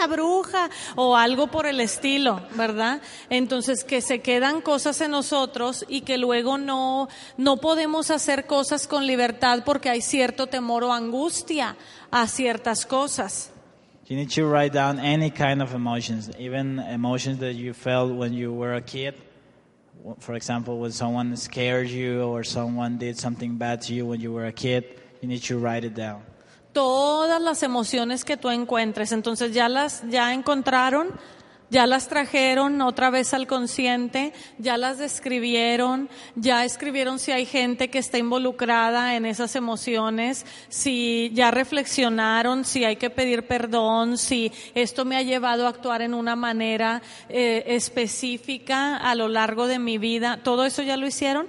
[0.00, 0.70] la bruja!
[0.96, 3.02] O algo por el estilo, ¿verdad?
[3.28, 8.86] Entonces, que se quedan cosas en nosotros y que luego no, no podemos hacer cosas
[8.86, 11.76] con libertad porque hay cierto temor o angustia
[12.10, 13.50] a ciertas cosas.
[14.10, 18.32] You need to write down any kind of emotions, even emotions that you felt when
[18.32, 19.14] you were a kid.
[20.18, 24.32] For example, when someone scared you or someone did something bad to you when you
[24.32, 24.82] were a kid,
[25.20, 26.22] you need to write it down.
[26.72, 31.12] Todas las emociones que tú encuentres, entonces ya las ya encontraron,
[31.70, 37.88] ya las trajeron otra vez al consciente, ya las describieron, ya escribieron si hay gente
[37.90, 44.52] que está involucrada en esas emociones, si ya reflexionaron, si hay que pedir perdón, si
[44.74, 49.78] esto me ha llevado a actuar en una manera eh, específica a lo largo de
[49.78, 50.40] mi vida.
[50.42, 51.46] ¿Todo eso ya lo hicieron?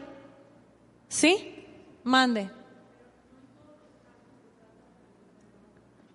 [1.07, 1.55] ¿Sí?
[2.03, 2.60] Mande.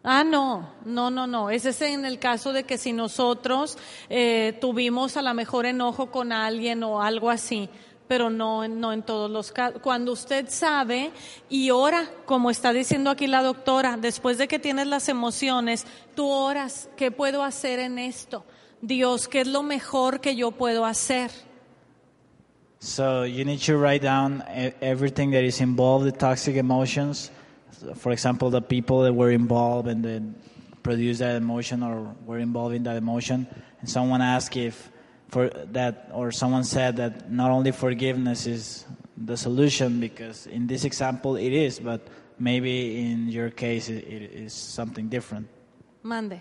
[0.09, 1.51] Ah, no, no, no, no.
[1.51, 3.77] Ese es en el caso de que si nosotros
[4.09, 7.69] eh, tuvimos a lo mejor enojo con alguien o algo así,
[8.07, 9.81] pero no, no en todos los casos.
[9.83, 11.11] Cuando usted sabe
[11.49, 15.85] y ora, como está diciendo aquí la doctora, después de que tienes las emociones,
[16.15, 18.45] tú oras, ¿qué puedo hacer en esto?
[18.81, 21.33] Dios, ¿qué es lo mejor que yo puedo hacer?
[22.79, 27.33] So you need to write down e- everything that is involved, the toxic emotions.
[27.97, 30.22] For example, the people that were involved and that
[30.83, 33.47] produced that emotion or were involved in that emotion.
[33.81, 34.91] And someone asked if
[35.29, 38.85] for that, or someone said that not only forgiveness is
[39.16, 42.07] the solution, because in this example it is, but
[42.39, 45.49] maybe in your case it, it is something different.
[46.03, 46.41] Mande.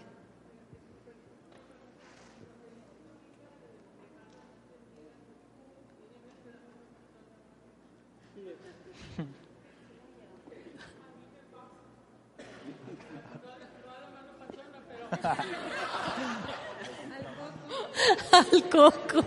[18.32, 19.24] Al coco.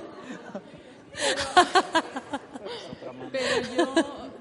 [3.33, 3.95] Pero yo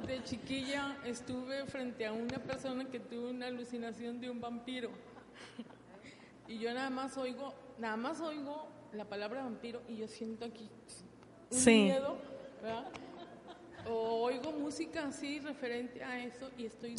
[0.06, 4.90] de chiquilla estuve frente a una persona que tuvo una alucinación de un vampiro.
[6.48, 10.70] Y yo nada más oigo, nada más oigo la palabra vampiro y yo siento aquí
[11.52, 11.84] un Sí.
[11.84, 12.18] miedo,
[12.62, 12.86] ¿verdad?
[13.90, 16.96] O oigo música así referente a eso y estoy...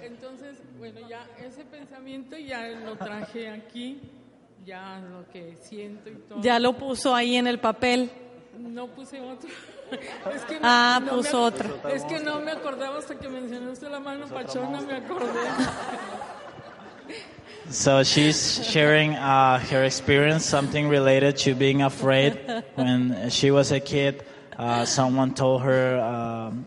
[0.00, 4.00] Entonces, bueno, ya ese pensamiento ya lo traje aquí,
[4.64, 6.40] ya lo que siento y todo.
[6.42, 8.10] Ya lo puso ahí en el papel.
[8.58, 9.48] No puse otro.
[10.34, 11.88] Es que Ah, me puso ac- otro.
[11.90, 15.26] Es que no me acordaba hasta que mencionaste la mano pachona, me acordé.
[17.70, 22.38] So she's sharing uh, her experience, something related to being afraid.
[22.74, 24.24] When she was a kid,
[24.58, 26.66] uh, someone told her um,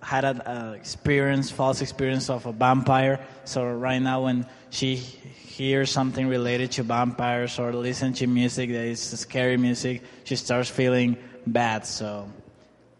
[0.00, 3.20] had an uh, experience, false experience of a vampire.
[3.44, 8.84] So right now, when she hears something related to vampires or listen to music that
[8.86, 11.16] is scary music, she starts feeling
[11.46, 11.86] bad.
[11.86, 12.30] So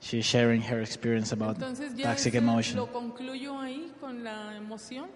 [0.01, 2.79] she's sharing her experience about Entonces toxic emotion.
[2.79, 5.07] lo concluyo ahí con la emoción.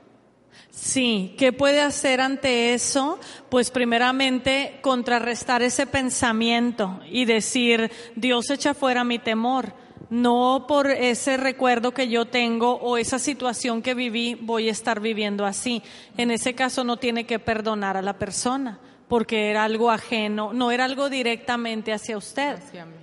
[0.70, 3.18] Sí, ¿qué puede hacer ante eso?
[3.48, 9.74] Pues primeramente contrarrestar ese pensamiento y decir, Dios echa fuera mi temor.
[10.08, 15.00] No por ese recuerdo que yo tengo o esa situación que viví voy a estar
[15.00, 15.82] viviendo así.
[16.16, 20.70] En ese caso no tiene que perdonar a la persona porque era algo ajeno, no
[20.70, 22.56] era algo directamente hacia usted.
[22.56, 22.94] Hacia mí.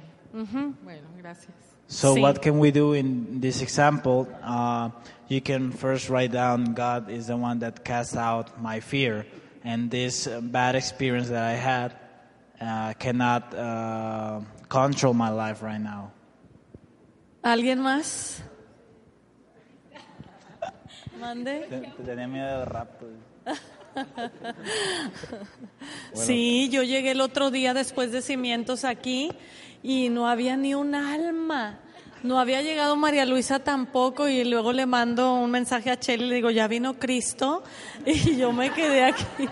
[0.83, 1.53] Bueno, gracias.
[1.87, 2.21] So Sí.
[2.21, 4.27] what can we do in this example?
[4.43, 4.89] Uh,
[5.27, 9.25] you can first write down God is the one that casts out my fear,
[9.63, 11.95] and this uh, bad experience that I had
[12.61, 16.11] uh, cannot uh, control my life right now.
[17.43, 18.41] ¿Alguien más?
[21.19, 21.67] Mande.
[22.05, 23.07] Tenía miedo del rapto.
[26.13, 29.31] Sí, yo llegué el otro día después de cimientos aquí
[29.81, 31.79] y no había ni un alma.
[32.23, 36.27] No había llegado María Luisa tampoco y luego le mando un mensaje a Chely y
[36.29, 37.63] le digo, ya vino Cristo
[38.05, 39.47] y yo me quedé aquí.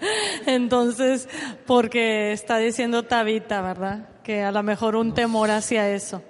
[0.46, 1.28] Entonces,
[1.66, 4.08] porque está diciendo Tabita, ¿verdad?
[4.22, 6.22] Que a lo mejor un temor hacia eso.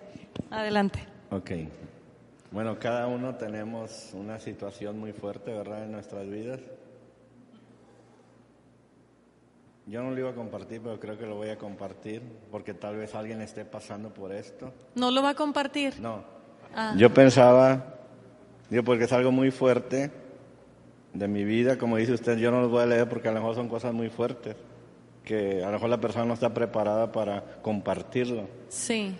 [0.50, 1.06] Adelante.
[1.30, 1.52] Ok.
[2.50, 5.84] Bueno, cada uno tenemos una situación muy fuerte, ¿verdad?
[5.84, 6.58] En nuestras vidas.
[9.90, 12.22] Yo no lo iba a compartir, pero creo que lo voy a compartir
[12.52, 14.72] porque tal vez alguien esté pasando por esto.
[14.94, 15.98] ¿No lo va a compartir?
[15.98, 16.22] No.
[16.72, 16.94] Ah.
[16.96, 17.96] Yo pensaba,
[18.68, 20.12] digo, porque es algo muy fuerte
[21.12, 23.40] de mi vida, como dice usted, yo no los voy a leer porque a lo
[23.40, 24.54] mejor son cosas muy fuertes,
[25.24, 28.46] que a lo mejor la persona no está preparada para compartirlo.
[28.68, 29.16] Sí.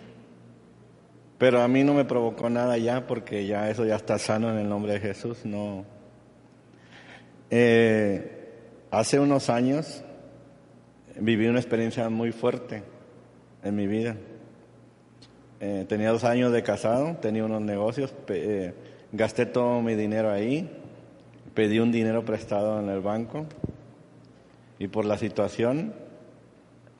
[1.37, 4.57] Pero a mí no me provocó nada ya porque ya eso ya está sano en
[4.57, 5.43] el nombre de Jesús.
[5.43, 5.83] No.
[7.49, 10.05] Eh, hace unos años
[11.21, 12.83] viví una experiencia muy fuerte
[13.63, 14.15] en mi vida.
[15.59, 18.73] Eh, tenía dos años de casado, tenía unos negocios, eh,
[19.11, 20.69] gasté todo mi dinero ahí,
[21.53, 23.45] pedí un dinero prestado en el banco
[24.79, 25.93] y por la situación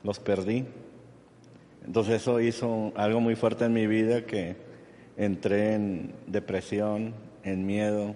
[0.04, 0.64] los perdí.
[1.84, 4.54] Entonces eso hizo algo muy fuerte en mi vida que
[5.16, 8.14] entré en depresión, en miedo.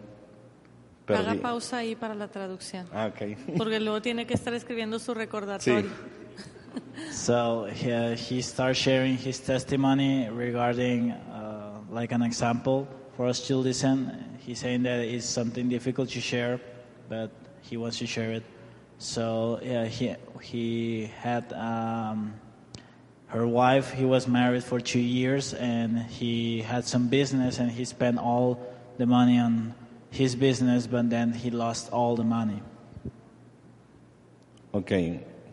[1.09, 2.87] Haga pausa ahí para la traducción.
[2.93, 3.39] Ah, ok.
[3.57, 5.83] Porque luego tiene que estar escribiendo su recordatorio.
[5.83, 5.89] Sí.
[7.11, 12.87] So he, he starts sharing his testimony regarding uh, like an example
[13.17, 14.39] for us to listen.
[14.39, 16.61] He's saying that it's something difficult to share,
[17.09, 17.31] but
[17.63, 18.45] he wants to share it.
[18.99, 22.35] So yeah, he he had um,
[23.29, 23.93] her wife.
[23.93, 28.59] He was married for two years, and he had some business, and he spent all
[28.99, 29.75] the money on
[30.19, 32.61] his business, but then he lost all the money.
[34.73, 34.93] Ok,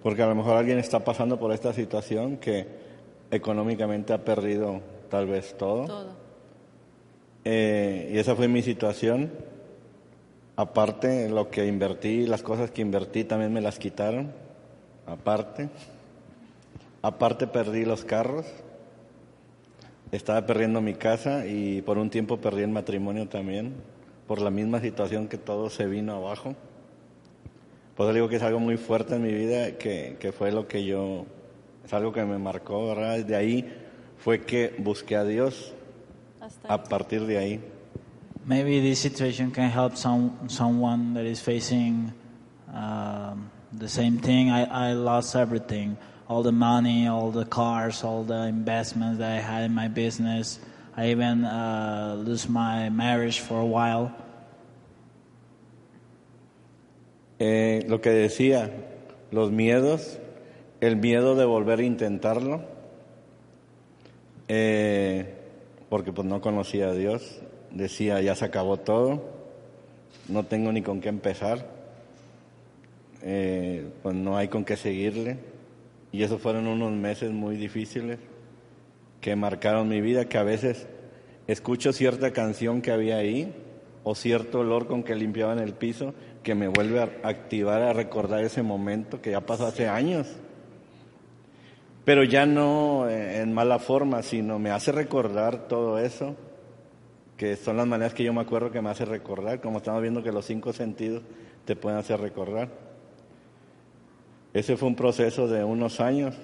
[0.02, 2.68] porque a lo mejor alguien está pasando por esta situación que
[3.32, 5.86] económicamente ha perdido tal vez todo.
[5.86, 6.24] Todo.
[7.46, 9.32] Eh, y esa fue mi situación.
[10.56, 14.32] Aparte, lo que invertí, las cosas que invertí también me las quitaron.
[15.08, 15.70] Aparte.
[17.02, 18.46] Aparte perdí los carros.
[20.12, 23.74] Estaba perdiendo mi casa y por un tiempo perdí el matrimonio también.
[24.28, 26.56] Por la misma situación que todo se vino abajo.
[27.96, 30.68] Por eso digo que es algo muy fuerte en mi vida, que, que fue lo
[30.68, 31.26] que yo,
[31.86, 33.20] es algo que me marcó, ¿verdad?
[33.20, 33.72] De ahí
[34.18, 35.74] fue que busqué a Dios.
[36.42, 37.62] Hasta A partir de ahí.
[38.46, 42.12] Maybe this situation can help some someone that is facing
[42.74, 44.50] um, the same thing.
[44.50, 45.96] I, I lost everything,
[46.28, 50.60] all the money, all the cars, all the investments that I had in my business.
[50.96, 54.12] I even uh, lose my marriage for a while.
[57.40, 58.70] Eh, lo que decía,
[59.32, 60.20] los miedos,
[60.82, 62.62] el miedo de volver a intentarlo,
[64.48, 65.34] eh,
[65.90, 67.42] porque pues no conocía a Dios,
[67.72, 69.24] decía ya se acabó todo,
[70.30, 71.68] no tengo ni con qué empezar,
[73.24, 75.40] eh, pues no hay con qué seguirle,
[76.12, 78.20] y esos fueron unos meses muy difíciles
[79.24, 80.86] que marcaron mi vida, que a veces
[81.48, 83.56] escucho cierta canción que había ahí
[84.04, 86.14] o cierto olor con que limpiaban el piso
[86.44, 90.28] que me vuelve a activar, a recordar ese momento que ya pasó hace años.
[92.04, 96.36] Pero ya no eh, en mala forma, sino me hace recordar todo eso,
[97.38, 100.22] que son las maneras que yo me acuerdo que me hace recordar, como estamos viendo
[100.22, 101.24] que los cinco sentidos
[101.64, 102.68] te pueden hacer recordar.
[104.54, 106.36] Ese fue un proceso de unos años.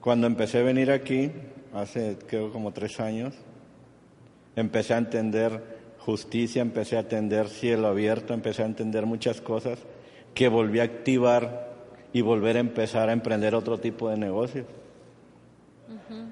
[0.00, 1.30] Cuando empecé a venir aquí,
[1.74, 3.34] hace creo como tres años,
[4.56, 9.78] empecé a entender justicia, empecé a entender cielo abierto, empecé a entender muchas cosas
[10.34, 11.68] que volví a activar
[12.12, 14.66] y volver a empezar a emprender otro tipo de negocios.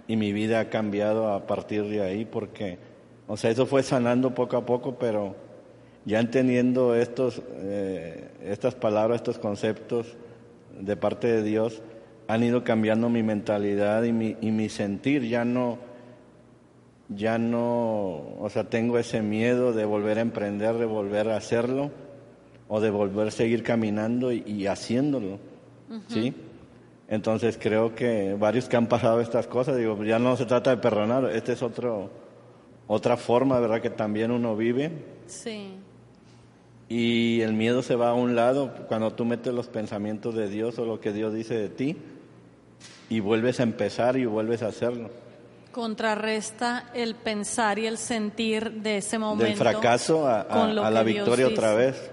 [0.09, 2.79] Y mi vida ha cambiado a partir de ahí porque,
[3.27, 5.35] o sea, eso fue sanando poco a poco, pero
[6.05, 10.17] ya entendiendo estos, eh, estas palabras, estos conceptos
[10.81, 11.83] de parte de Dios,
[12.29, 15.23] han ido cambiando mi mentalidad y mi, y mi sentir.
[15.29, 15.79] Ya no,
[17.09, 21.91] ya no, o sea, tengo ese miedo de volver a emprender, de volver a hacerlo,
[22.69, 25.39] o de volver a seguir caminando y, y haciéndolo,
[26.09, 26.35] ¿sí?
[27.09, 30.79] Entonces creo que varios que han pasado estas cosas, digo, ya no se trata de
[30.79, 32.11] perdonar, esta es otro,
[32.89, 33.81] otra forma, ¿verdad?
[33.81, 34.91] Que también uno vive
[35.27, 35.75] Sí.
[36.89, 40.77] y el miedo se va a un lado cuando tú metes los pensamientos de Dios
[40.81, 41.97] o lo que Dios dice de ti
[43.09, 45.11] y vuelves a empezar y vuelves a hacerlo.
[45.73, 49.45] Contrarresta el pensar y el sentir de ese momento.
[49.45, 52.11] Del fracaso a, a- con lo a la que Dios victoria otra vez.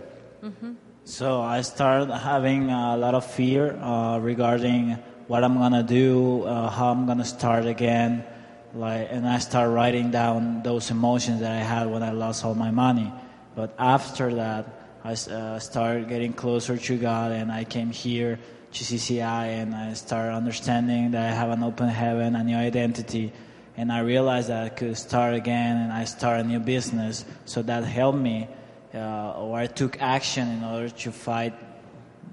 [1.05, 6.69] So I started having a lot of fear uh, regarding what I'm gonna do, uh,
[6.69, 8.25] how I'm gonna start again,
[8.73, 12.55] like, and I start writing down those emotions that I had when I lost all
[12.55, 13.11] my money.
[13.55, 14.65] But after that,
[15.03, 18.39] I s- uh, started getting closer to God, and I came here
[18.73, 23.31] to CCI, and I started understanding that I have an open heaven, a new identity,
[23.77, 27.25] and I realized that I could start again, and I start a new business.
[27.45, 28.47] So that helped me
[28.93, 31.53] uh, or I took action in order to fight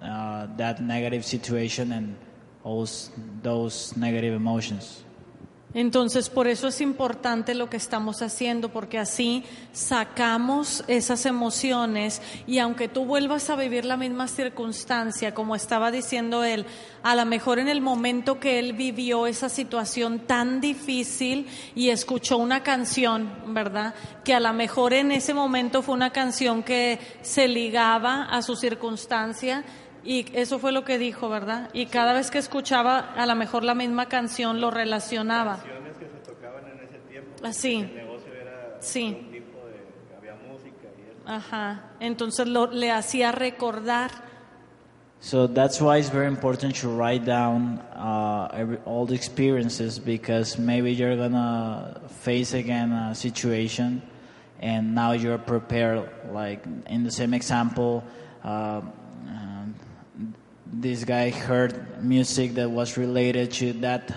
[0.02, 2.16] uh, that negative situation and
[2.64, 3.10] those,
[3.42, 5.02] those negative emotions.
[5.72, 12.58] Entonces, por eso es importante lo que estamos haciendo, porque así sacamos esas emociones y
[12.58, 16.66] aunque tú vuelvas a vivir la misma circunstancia, como estaba diciendo él,
[17.04, 21.46] a lo mejor en el momento que él vivió esa situación tan difícil
[21.76, 23.94] y escuchó una canción, ¿verdad?
[24.24, 28.56] Que a lo mejor en ese momento fue una canción que se ligaba a su
[28.56, 29.64] circunstancia
[30.04, 31.68] y eso fue lo que dijo, ¿verdad?
[31.72, 35.56] Y cada vez que escuchaba a lo mejor la misma canción lo relacionaba.
[35.56, 37.30] Canciones que se tocaban en ese tiempo.
[37.44, 37.74] Así.
[37.76, 39.16] El negocio era Sí.
[39.18, 41.22] un tipo de, había música y eso.
[41.26, 41.90] Ajá.
[42.00, 44.10] Entonces lo, le hacía recordar.
[45.22, 50.58] So that's why it's very important to write down uh, every, all the experiences because
[50.58, 54.00] maybe you're gonna face again a situation
[54.62, 56.08] and now you're prepared.
[56.32, 58.02] Like in the same example,
[58.42, 58.80] uh,
[60.72, 64.12] this guy heard music that was related to that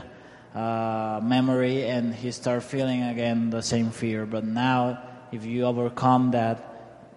[0.53, 4.25] uh, memory and he started feeling again the same fear.
[4.25, 4.99] But now,
[5.31, 6.69] if you overcome that,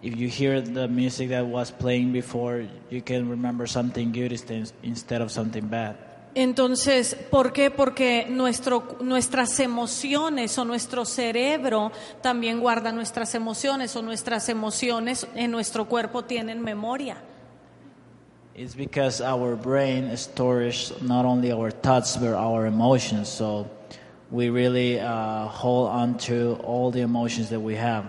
[0.02, 4.32] if you hear the music that was playing before, you can remember something good
[4.82, 5.96] instead of something bad.
[6.34, 7.70] Entonces, ¿por qué?
[7.70, 15.50] Porque nuestro, nuestras emociones o nuestro cerebro también guarda nuestras emociones o nuestras emociones en
[15.50, 17.16] nuestro cuerpo tienen memoria.
[18.58, 23.28] It's because our brain stores not only our thoughts but our emotions.
[23.28, 23.68] So
[24.30, 28.04] we really uh, hold on to all the emotions that we have.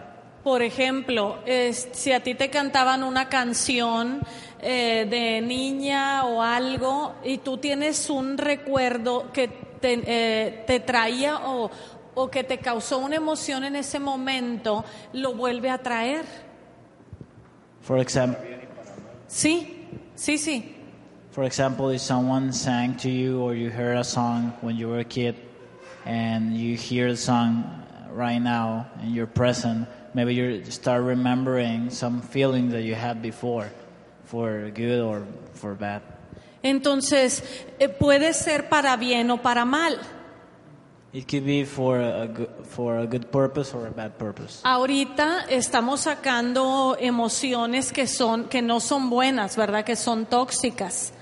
[0.45, 4.21] Por ejemplo, es- si a ti te cantaban una canción
[4.61, 9.49] eh, de niña o algo y tú tienes un recuerdo que
[9.81, 11.69] te, eh, te traía o,
[12.15, 16.23] o que te causó una emoción en ese momento, lo vuelve a traer.
[17.81, 18.39] For example,
[19.27, 19.76] Sí,
[20.17, 20.77] sí, sí.
[21.37, 24.97] for example, if someone sang to you or you heard a song when you were
[24.97, 25.35] a kid
[26.03, 27.63] and you hear the song
[28.09, 33.69] right now and you're present, maybe you start remembering some feelings that you had before,
[34.25, 36.01] for good or for bad.
[36.63, 37.43] Entonces,
[37.79, 39.99] eh, puede ser para bien o para mal.
[41.17, 44.59] It could be for a good, for a good purpose or a bad purpose.
[44.61, 49.83] Ahorita estamos sacando emociones que son que no son buenas, ¿verdad?
[49.83, 51.13] Que son tóxicas.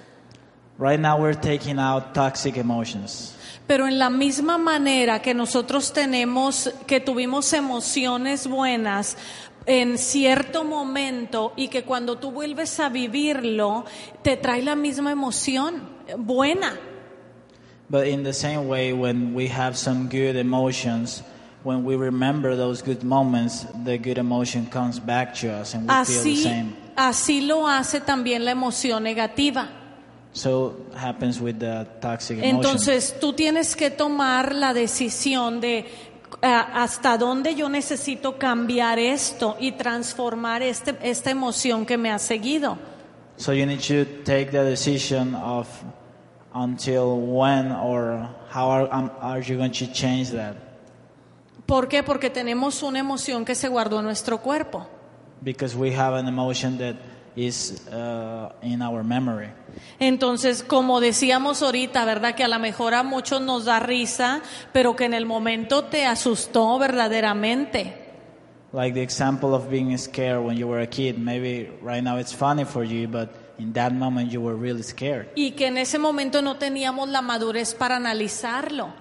[0.77, 3.37] Right now, we're taking out toxic emotions.
[3.67, 9.15] Pero en la misma manera que nosotros tenemos, que tuvimos emociones buenas
[9.65, 13.85] en cierto momento y que cuando tú vuelves a vivirlo,
[14.23, 15.87] te trae la misma emoción
[16.17, 16.77] buena.
[17.89, 21.21] But in the same way, when we have some good emotions,
[21.63, 26.05] when we remember those good moments, the good emotion comes back to us and we
[26.05, 26.75] feel the same.
[26.95, 29.69] así lo hace también la emoción negativa.
[30.33, 32.55] So happens with the toxic emotion.
[32.55, 35.85] Entonces tú tienes que tomar la decisión de
[36.41, 42.19] ah, hasta dónde yo necesito cambiar esto y transformar este, esta emoción que me ha
[42.19, 42.77] seguido.
[43.37, 45.67] So you need to take the decision of
[46.55, 50.55] until when or how are, um, are you going to change that?
[51.67, 52.03] ¿Por qué?
[52.03, 54.87] Porque tenemos una emoción que se guardó en nuestro cuerpo.
[55.41, 56.95] Because we have an emotion that
[57.35, 59.49] is uh, in our memory.
[59.99, 62.35] Entonces, como decíamos ahorita, ¿verdad?
[62.35, 64.41] Que a lo mejor a muchos nos da risa,
[64.71, 68.05] pero que en el momento te asustó verdaderamente.
[68.71, 71.17] Like the example of being scared when you were a kid.
[71.17, 75.27] Maybe right now it's funny for you, but in that moment you were really scared.
[75.35, 78.93] Y que en ese momento no teníamos la madurez para analizarlo.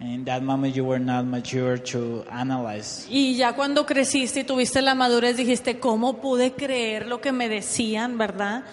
[0.00, 3.06] And in that moment you were not mature to analyze.
[3.08, 7.48] Y ya cuando creciste y tuviste la madurez dijiste, ¿cómo pude creer lo que me
[7.48, 8.64] decían, verdad?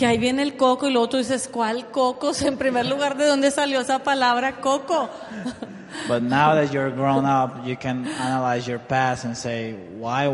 [0.00, 2.32] que ahí viene el coco y luego tú dices, ¿cuál coco?
[2.40, 5.10] En primer lugar, ¿de dónde salió esa palabra coco?
[6.08, 10.26] But now that you're grown up, you can analyze your past and say, why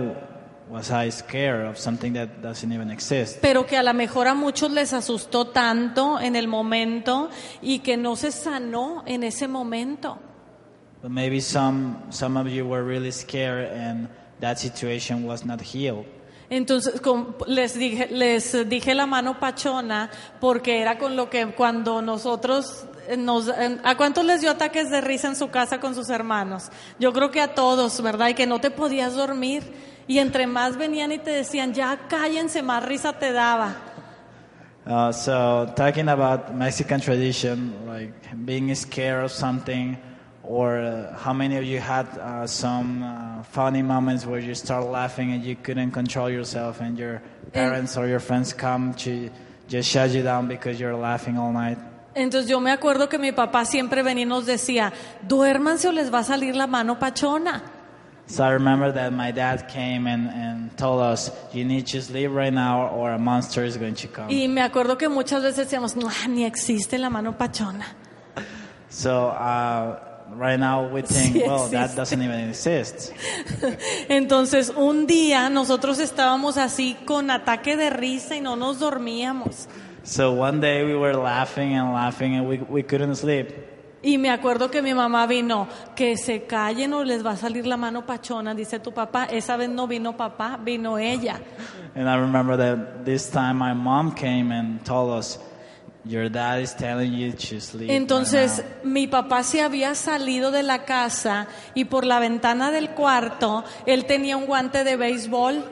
[0.68, 3.38] was I scared of something that doesn't even exist?
[3.40, 7.30] Pero que a lo mejor a muchos les asustó tanto en el momento
[7.62, 10.18] y que no se sanó en ese momento.
[11.02, 14.08] But maybe some, some of you were really scared and
[14.40, 16.06] that situation was not healed.
[16.48, 20.10] Entonces con- les dije, les dije la mano pachona
[20.40, 22.86] porque era con lo que cuando nosotros
[23.18, 26.70] nos, ¿a cuántos les dio ataques de risa en su casa con sus hermanos?
[26.98, 28.28] Yo creo que a todos, ¿verdad?
[28.28, 29.64] Y que no te podías dormir
[30.06, 33.76] y entre más venían y te decían, ya cállense, más risa te daba.
[34.86, 38.12] Uh, so talking about Mexican tradition, like
[38.44, 39.96] being scared of something,
[40.44, 44.86] or uh, how many of you had uh, some uh, funny moments where you start
[44.86, 47.20] laughing and you couldn't control yourself, and your
[47.52, 49.28] parents or your friends come to
[49.66, 51.78] just shut you down because you're laughing all night?
[52.14, 54.92] Entonces yo me acuerdo que mi papá siempre venía y nos decía,
[55.26, 57.75] duérmanse o les va a salir la mano pachona.
[58.28, 62.30] So I remember that my dad came and, and told us, "You need to sleep
[62.32, 65.68] right now, or a monster is going to come." Y me acuerdo que muchas veces
[65.68, 67.86] decíamos, no, ni existe la mano pachona.
[68.88, 69.98] So uh,
[70.34, 73.12] right now we think, Sí well, that doesn't even exist.
[74.08, 79.68] Entonces un día nosotros estábamos así con ataque de risa y no nos dormíamos.
[80.02, 83.75] So one day we were laughing and laughing and we, we couldn't sleep.
[84.06, 87.66] Y me acuerdo que mi mamá vino, que se callen o les va a salir
[87.66, 89.24] la mano pachona, dice tu papá.
[89.24, 91.40] Esa vez no vino papá, vino ella.
[91.96, 95.40] And I remember that this time my mom came and told us,
[96.04, 97.88] your dad is telling you to sleep.
[97.88, 102.70] right Entonces now." mi papá se había salido de la casa y por la ventana
[102.70, 105.64] del cuarto él tenía un guante de béisbol.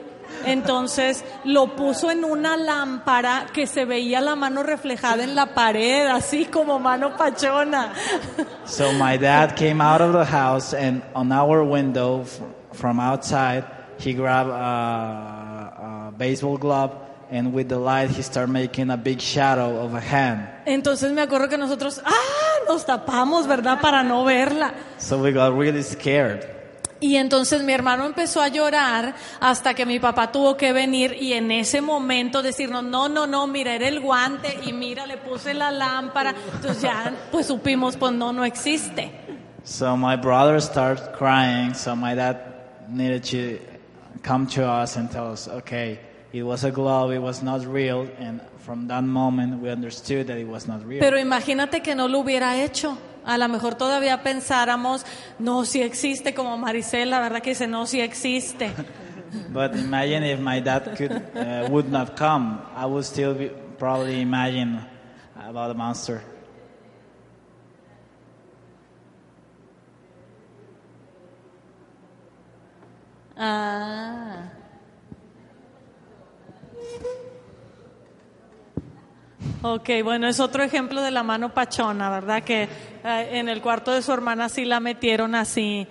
[0.45, 6.07] Entonces lo puso en una lámpara que se veía la mano reflejada en la pared,
[6.07, 7.93] así como mano pachona.
[8.65, 12.25] So my dad came out of the house and on our window
[12.73, 13.63] from outside,
[13.99, 16.91] he grabbed a, a baseball glove
[17.31, 20.47] and with the light he started making a big shadow of a hand.
[20.65, 22.11] Entonces me acuerdo que nosotros, ah,
[22.67, 23.79] nos tapamos, ¿verdad?
[23.81, 24.73] Para no verla.
[24.97, 26.54] So we got really scared.
[27.05, 31.33] Y entonces mi hermano empezó a llorar hasta que mi papá tuvo que venir y
[31.33, 35.53] en ese momento decirnos, no, no, no, mira, era el guante y mira, le puse
[35.53, 36.33] la lámpara.
[36.55, 39.11] Entonces ya, pues supimos, pues no, no existe.
[39.63, 41.75] So my brother started crying.
[41.75, 42.37] So my dad
[42.89, 43.59] needed to
[44.23, 45.99] come to us and tell us, okay,
[46.33, 48.07] it was a glove, it was not real.
[48.19, 51.01] And from that moment, we understood that it was not real.
[51.01, 52.97] Pero imagínate que no lo hubiera hecho.
[53.25, 55.05] A lo mejor todavía pensáramos,
[55.39, 57.41] no, sí existe, como Maricela, ¿verdad?
[57.41, 58.71] Que dice, no, sí existe.
[59.51, 64.21] but imagine if my dad could uh, would not come, I would still be, probably
[64.21, 64.85] imagine
[65.35, 66.21] about the monster.
[73.37, 74.49] Ah.
[79.61, 82.43] Ok, bueno, es otro ejemplo de la mano pachona, ¿verdad?
[82.43, 82.69] Que
[83.05, 85.87] en el cuarto de su hermana sí la metieron así.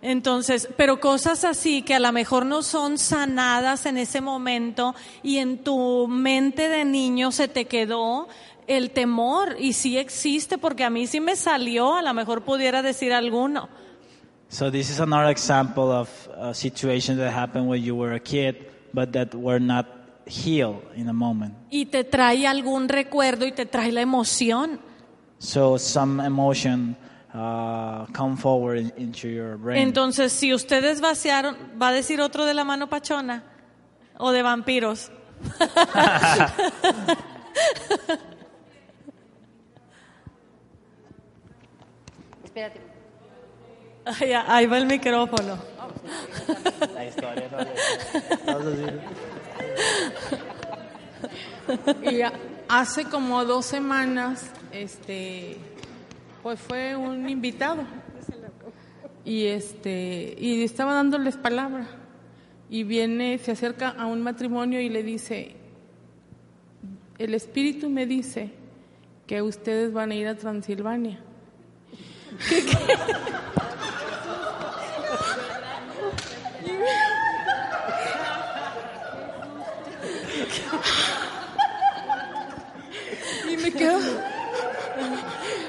[0.00, 5.38] Entonces, pero cosas así que a lo mejor no son sanadas en ese momento y
[5.38, 8.28] en tu mente de niño se te quedó
[8.66, 12.82] el temor y sí existe porque a mí sí me salió, a lo mejor pudiera
[12.82, 13.68] decir alguno.
[14.48, 18.56] So this is another example of a situation that happened when you were a kid,
[18.92, 19.86] but that were not
[20.26, 21.54] healed in a moment.
[21.70, 24.80] Y te trae algún recuerdo y te trae la emoción.
[25.42, 26.94] So some emotion
[27.34, 29.76] uh, come forward in- into your brain.
[29.88, 33.42] Entonces, si ustedes vaciaron, ¿va a decir otro de la mano pachona?
[34.18, 35.10] ¿O de vampiros?
[42.44, 42.80] Espérate.
[44.04, 45.58] Ahí, ahí va el micrófono.
[46.94, 47.48] La historia
[52.02, 52.22] Y
[52.68, 55.56] hace como dos semanas, este,
[56.42, 57.84] pues fue un invitado.
[59.24, 61.86] Y este, y estaba dándoles palabra.
[62.68, 65.54] Y viene, se acerca a un matrimonio y le dice,
[67.18, 68.50] el espíritu me dice
[69.26, 71.20] que ustedes van a ir a Transilvania.
[83.48, 84.00] Y me quedo,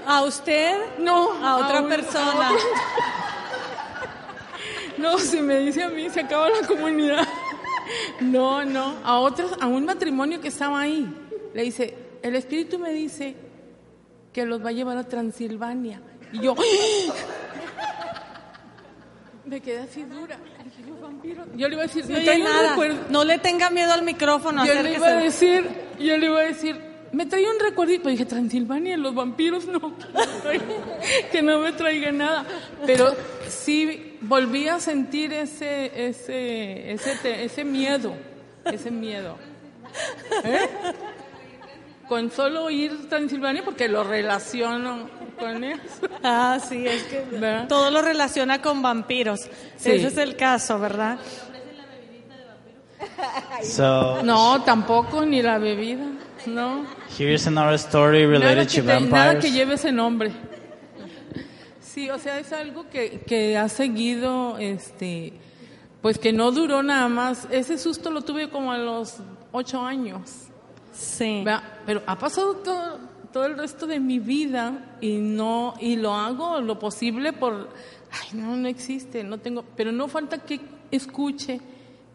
[0.05, 0.77] ¿A usted?
[0.99, 2.49] no, A otra un- persona.
[2.49, 2.53] a
[4.97, 7.27] No, si me dice a mí, se acaba la comunidad.
[8.21, 11.07] No, no, a otros, a un matrimonio que estaba ahí.
[11.53, 13.35] Le dice, el espíritu me dice
[14.31, 16.01] que los va a llevar a Transilvania.
[16.31, 16.55] Y yo,
[19.45, 20.37] me quedé así dura.
[21.55, 22.75] Yo le iba a decir, No un nada.
[23.09, 24.65] No le tenga miedo al micrófono.
[24.65, 26.79] Yo le iba a decir, yo le iba a decir,
[27.13, 28.09] me trae un recuerdito.
[28.09, 29.93] Dije, Transilvania, los vampiros no,
[31.31, 32.45] que no me traiga nada.
[32.85, 33.15] Pero
[33.47, 38.13] sí volví a sentir ese, ese, ese, te- ese miedo,
[38.65, 39.37] ese miedo.
[40.43, 40.67] ¿Eh?
[42.07, 45.09] Con solo ir Transilvania, porque lo relaciono
[45.39, 45.81] con eso.
[46.21, 47.67] Ah, sí, es que ¿Verdad?
[47.67, 49.41] todo lo relaciona con vampiros.
[49.77, 49.91] Sí.
[49.91, 51.17] Ese es el caso, ¿verdad?
[53.63, 56.05] So No, tampoco, ni la bebida,
[56.47, 56.85] no.
[57.17, 59.43] here's another story Nada related que, to te- nada vampires.
[59.45, 60.31] que lleve ese nombre.
[61.79, 65.33] Sí, o sea, es algo que, que ha seguido, este,
[66.01, 67.47] pues que no duró nada más.
[67.51, 69.17] Ese susto lo tuve como a los
[69.51, 70.47] ocho años.
[70.91, 71.43] Sí.
[71.45, 71.63] ¿verdad?
[71.85, 72.99] Pero ha pasado todo,
[73.31, 77.69] todo el resto de mi vida y no, y lo hago lo posible por,
[78.11, 80.59] ay, no, no existe, no tengo, pero no falta que
[80.91, 81.59] escuche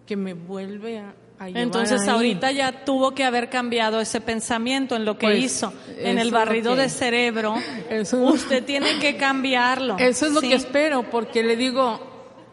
[0.06, 2.08] que me vuelve a, Entonces ahí.
[2.08, 6.30] ahorita ya tuvo que haber cambiado ese pensamiento en lo que Pues, hizo, en el
[6.32, 7.54] barrido que- de cerebro.
[7.90, 9.96] Eso- Usted tiene que cambiarlo.
[9.98, 12.00] Eso es lo que espero, porque le digo,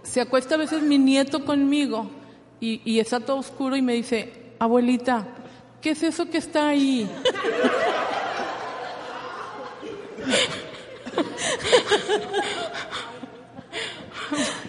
[0.03, 2.09] se acuesta a veces mi nieto conmigo
[2.59, 5.27] y, y está todo oscuro y me dice, abuelita,
[5.81, 7.09] ¿qué es eso que está ahí?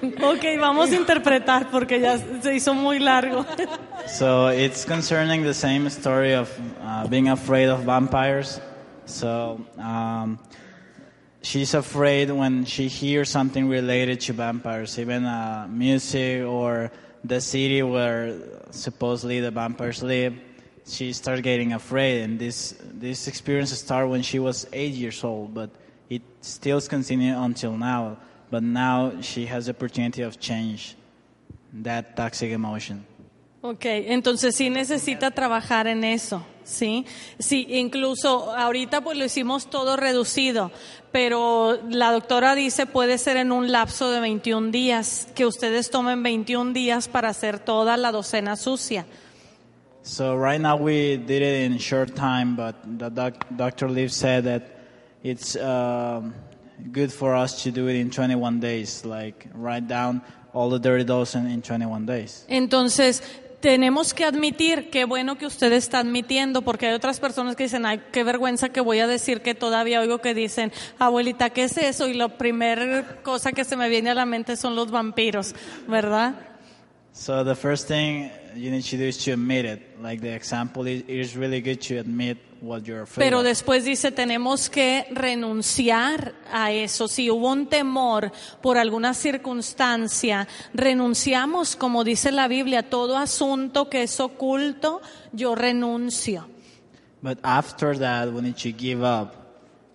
[0.22, 3.44] Ok, vamos a interpretar porque ya se hizo muy largo.
[4.06, 6.48] So it's concerning the same story of
[6.80, 8.60] uh, being afraid of vampires.
[9.04, 10.38] So um,
[11.42, 16.92] she's afraid when she hears something related to vampires, even uh, music or
[17.24, 18.38] the city where
[18.70, 20.38] supposedly the vampires live.
[20.86, 25.52] She starts getting afraid, and this this experience started when she was eight years old,
[25.52, 25.70] but
[26.08, 28.18] it still continues until now.
[28.50, 30.96] But now she has the opportunity of change
[31.82, 33.04] that toxic emotion.
[33.62, 37.04] Ok, entonces sí necesita trabajar en eso, ¿sí?
[37.40, 40.70] Sí, incluso ahorita pues lo hicimos todo reducido,
[41.10, 46.22] pero la doctora dice puede ser en un lapso de 21 días, que ustedes tomen
[46.22, 49.04] 21 días para hacer toda la docena sucia.
[50.02, 53.90] So right now we did it in short time, but the doc- Dr.
[53.90, 54.62] Liv said that
[55.24, 56.32] it's um,
[56.92, 60.22] good for us to do it in 21 days, like write down
[60.52, 62.44] all the dirty dozen in 21 days.
[62.48, 63.22] Entonces,
[63.60, 67.86] tenemos que admitir, qué bueno que usted está admitiendo, porque hay otras personas que dicen,
[67.86, 71.76] ay, qué vergüenza que voy a decir que todavía oigo que dicen, abuelita, ¿qué es
[71.76, 72.08] eso?
[72.08, 75.54] Y la primera cosa que se me viene a la mente son los vampiros,
[75.88, 76.34] ¿verdad?
[77.12, 79.80] So the first thing you need to do is to admit it.
[80.02, 82.36] Like the example, it it is really good to admit
[83.16, 87.08] Pero después dice, tenemos que renunciar a eso.
[87.08, 88.32] Si hubo un temor
[88.62, 95.00] por alguna circunstancia, renunciamos, como dice la Biblia, todo asunto que es oculto,
[95.32, 96.48] yo renuncio.
[97.22, 99.34] But after that, we need to give up.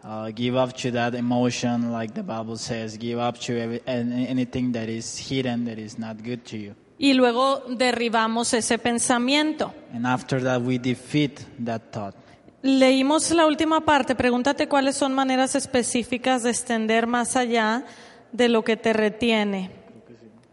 [0.03, 2.97] Uh, give up to that emotion, like the Bible says.
[2.97, 6.75] Give up to every, an- anything that is hidden, that is not good to you.
[6.97, 9.73] Y luego derribamos ese pensamiento.
[9.93, 12.15] And after that, we defeat that thought.
[12.63, 17.85] Leímos la última parte, pregúntate cuáles son maneras específicas de extender más allá
[18.31, 19.71] de lo que te retiene.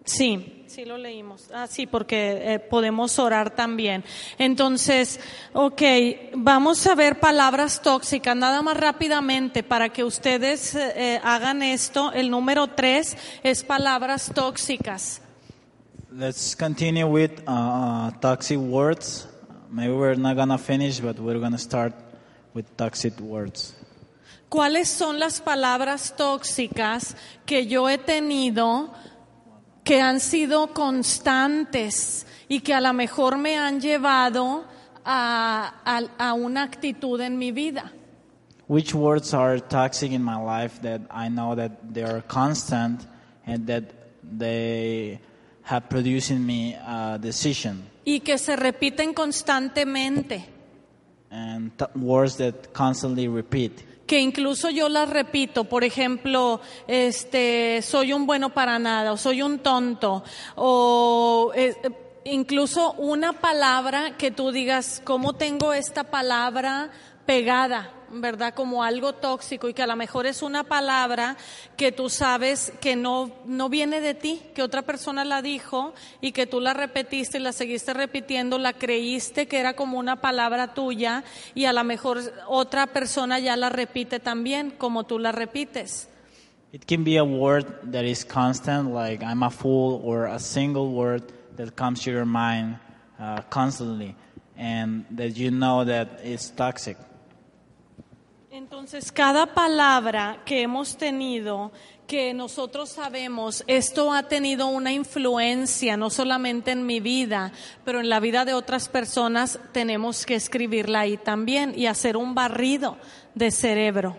[0.05, 1.51] Sí, sí lo leímos.
[1.53, 4.05] Ah, sí, porque eh, podemos orar también.
[4.39, 5.21] Entonces,
[5.53, 5.83] ok,
[6.35, 12.13] vamos a ver palabras tóxicas, nada más rápidamente para que ustedes eh, eh, hagan esto.
[12.13, 15.21] El número tres es palabras tóxicas.
[16.11, 19.29] Let's continue with uh, uh, toxic words.
[19.71, 21.93] Maybe we're not gonna finish, but we're gonna start
[22.55, 23.75] with toxic words.
[24.49, 27.15] ¿Cuáles son las palabras tóxicas
[27.45, 28.91] que yo he tenido
[29.85, 34.65] que han sido constantes y que a lo mejor me han llevado
[35.05, 37.93] a, a- a una actitud en mi vida?
[38.69, 43.01] Which words are toxic in my life that I know that they are constant
[43.47, 43.85] and that
[44.23, 45.21] they
[45.65, 47.83] have produced in me a decision?
[48.09, 50.49] Y que se repiten constantemente,
[51.31, 53.73] And th- words that constantly repeat.
[54.07, 59.43] que incluso yo las repito, por ejemplo, este, soy un bueno para nada, o soy
[59.43, 60.25] un tonto,
[60.57, 61.75] o eh,
[62.25, 66.91] incluso una palabra que tú digas, ¿cómo tengo esta palabra
[67.27, 68.55] pegada ¿verdad?
[68.55, 71.37] Como algo tóxico y que a lo mejor es una palabra
[71.77, 76.33] que tú sabes que no, no viene de ti, que otra persona la dijo y
[76.33, 80.75] que tú la repetiste y la seguiste repitiendo, la creíste que era como una palabra
[80.75, 86.09] tuya y a lo mejor otra persona ya la repite también como tú la repites.
[86.71, 90.93] It can be a word that is constant, like I'm a fool, or a single
[90.93, 91.23] word
[91.57, 92.77] that comes to your mind
[93.19, 94.15] uh, constantly,
[94.55, 96.99] and that you know that it's toxic.
[98.51, 101.71] Entonces, cada palabra que hemos tenido,
[102.07, 107.53] que nosotros sabemos, esto ha tenido una influencia no solamente en mi vida,
[107.85, 112.35] pero en la vida de otras personas, tenemos que escribirla ahí también y hacer un
[112.35, 112.97] barrido
[113.35, 114.17] de cerebro.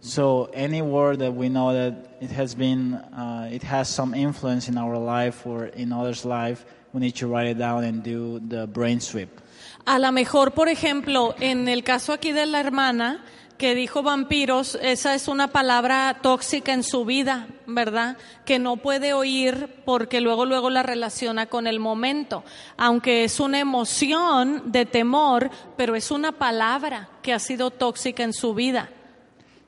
[0.00, 4.68] So any word that we know that it has been, uh, it has some influence
[4.68, 8.40] in our life or in others' life, we need to write it down and do
[8.40, 9.28] the brain sweep.
[9.86, 13.24] A lo mejor, por ejemplo, en el caso aquí de la hermana
[13.58, 18.16] que dijo vampiros, esa es una palabra tóxica en su vida, ¿verdad?
[18.44, 22.44] Que no puede oír porque luego luego la relaciona con el momento,
[22.76, 28.32] aunque es una emoción de temor, pero es una palabra que ha sido tóxica en
[28.32, 28.90] su vida.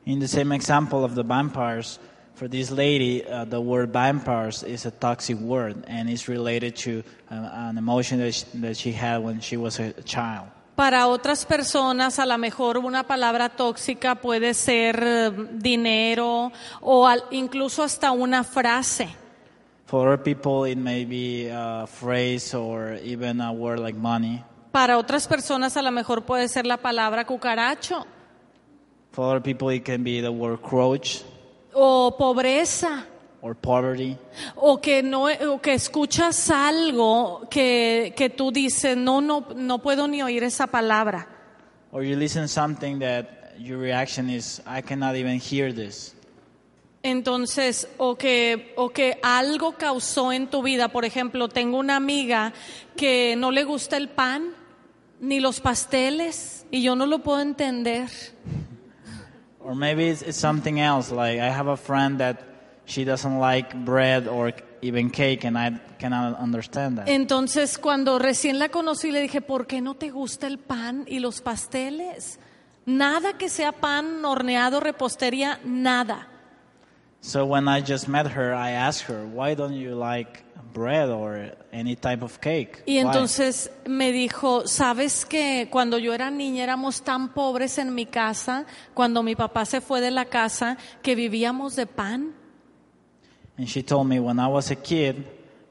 [0.05, 1.99] In the same example of the vampires,
[2.35, 7.03] for this lady, uh, the word vampires is a toxic word and it's related to
[7.31, 10.49] uh, an emotion that she, that she had when she was a child.
[10.77, 16.53] Para otras personas, a lo mejor una palabra tóxica puede ser eh, dinero
[16.83, 19.09] o al- incluso hasta una frase.
[19.87, 24.43] For other people, it may be a phrase or even a word like money.
[24.73, 28.05] Para otras personas, a lo mejor puede ser la palabra cucaracho
[29.13, 31.23] For other people, it can be the word crouch
[31.73, 33.07] o pobreza.
[33.43, 34.17] Or poverty.
[34.57, 40.09] O que no, o que escuchas algo que, que tú dices, no, no, no puedo
[40.09, 41.29] ni oír esa palabra.
[41.93, 46.15] Or you listen something that your reaction is, I cannot even hear this.
[47.03, 52.53] Entonces, o que, o que algo causó en tu vida, por ejemplo, tengo una amiga
[52.97, 54.55] que no le gusta el pan
[55.21, 58.11] ni los pasteles y yo no lo puedo entender.
[59.61, 61.13] Or maybe it's, it's something else.
[61.13, 62.39] Like I have a friend that
[62.87, 67.09] she doesn't like bread or even cake, and I cannot understand that.
[67.09, 71.19] Entonces, cuando recién la conocí, le dije, ¿por qué no te gusta el pan y
[71.19, 72.39] los pasteles?
[72.87, 76.29] Nada que sea pan, horneado, repostería, nada.
[77.21, 81.57] So when I just met her, I asked her, "Why don't you like bread or
[81.73, 86.63] any type of cake?" Y Why?" entonces me dijo, ¿sabes que cuando yo era niña
[86.63, 91.17] éramos tan pobres en mi casa, cuando mi papá se fue de la casa, que
[91.17, 92.35] vivíamos de pan?
[93.59, 95.25] And she told me when I was a kid,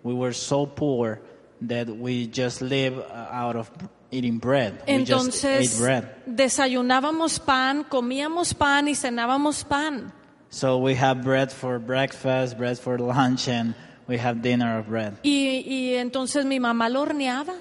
[0.04, 1.22] we were so poor
[1.62, 3.72] that we just live uh, out of
[4.12, 4.82] eating bread.
[4.88, 6.10] we just ate Entonces bread.
[6.28, 10.12] desayunábamos pan, comíamos pan y cenábamos pan.
[10.50, 13.76] So we have bread for breakfast, bread for lunch, and
[14.08, 15.18] we have dinner of bread.
[15.24, 17.56] Y, y entonces mi mamá lo horneaba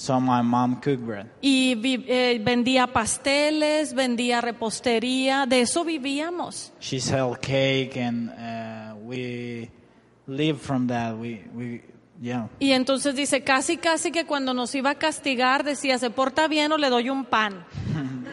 [0.00, 1.26] So my mom cooked bread.
[1.42, 6.72] y vi- eh, vendía pasteles, vendía repostería, de eso vivíamos.
[6.80, 9.68] She sell cake, and uh, we
[10.28, 11.16] live from that.
[11.16, 11.82] We we
[12.22, 12.46] yeah.
[12.60, 16.70] Y entonces dice, casi, casi que cuando nos iba a castigar decía, se porta bien
[16.70, 17.64] o le doy un pan.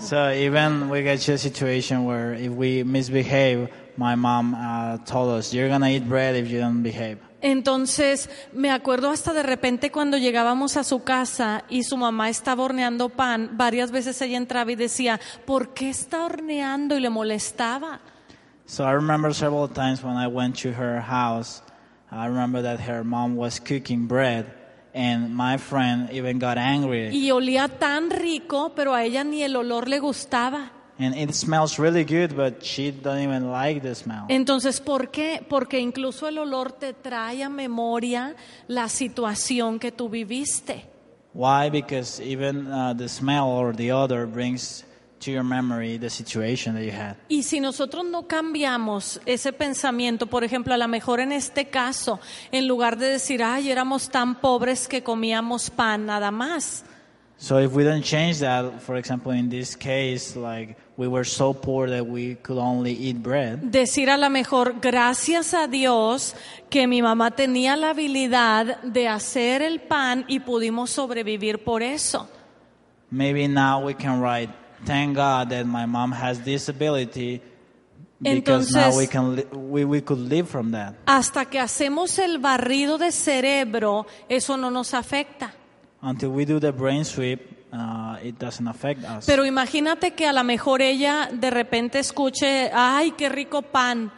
[0.00, 3.68] So even we get to a situation where if we misbehave,
[3.98, 8.70] my mom uh, told us, "You're gonna eat bread if you don't behave." Entonces, me
[8.70, 13.50] acuerdo hasta de repente cuando llegábamos a su casa y su mamá estaba horneando pan,
[13.54, 16.96] varias veces ella entraba y decía, ¿por qué está horneando?
[16.96, 18.00] Y le molestaba.
[18.66, 21.62] So I remember several times when I went to her house,
[22.12, 24.46] I remember that her mom was cooking bread,
[24.94, 27.08] and my friend even got angry.
[27.10, 30.72] Y olía tan rico, pero a ella ni el olor le gustaba.
[31.00, 34.26] And it smells really good, but she don't even like the smell.
[34.28, 35.42] Entonces, ¿por qué?
[35.48, 38.36] Porque incluso el olor te trae a memoria
[38.68, 40.84] la situación que tú viviste.
[41.32, 41.70] Why?
[41.70, 44.84] Because even uh, the smell or the odor brings
[45.20, 47.16] to your memory the situation that you had.
[47.28, 52.20] Y si nosotros no cambiamos ese pensamiento, por ejemplo, a lo mejor en este caso,
[52.52, 56.84] en lugar de decir, ay, éramos tan pobres que comíamos pan nada más,
[57.42, 61.54] So if we don't change that, for example, in this case, like we were so
[61.54, 66.34] poor that we could only eat bread, decir a lo mejor, gracias a Dios
[66.68, 72.28] que mi mamá tenía la habilidad de hacer el pan y pudimos sobrevivir por eso.
[73.10, 74.50] maybe now we can write,
[74.84, 77.40] thank God that my mom has this ability
[78.20, 80.96] because now Entonces- we can we, we could live from that.
[81.06, 85.54] Hasta que hacemos el barrido de cerebro, eso no nos afecta.
[86.02, 87.40] Until we do the brain sweep,
[87.72, 89.26] uh, it doesn't affect us.
[89.26, 94.12] Pero imagínate que a lo mejor ella de repente escuche, ay, qué rico pan.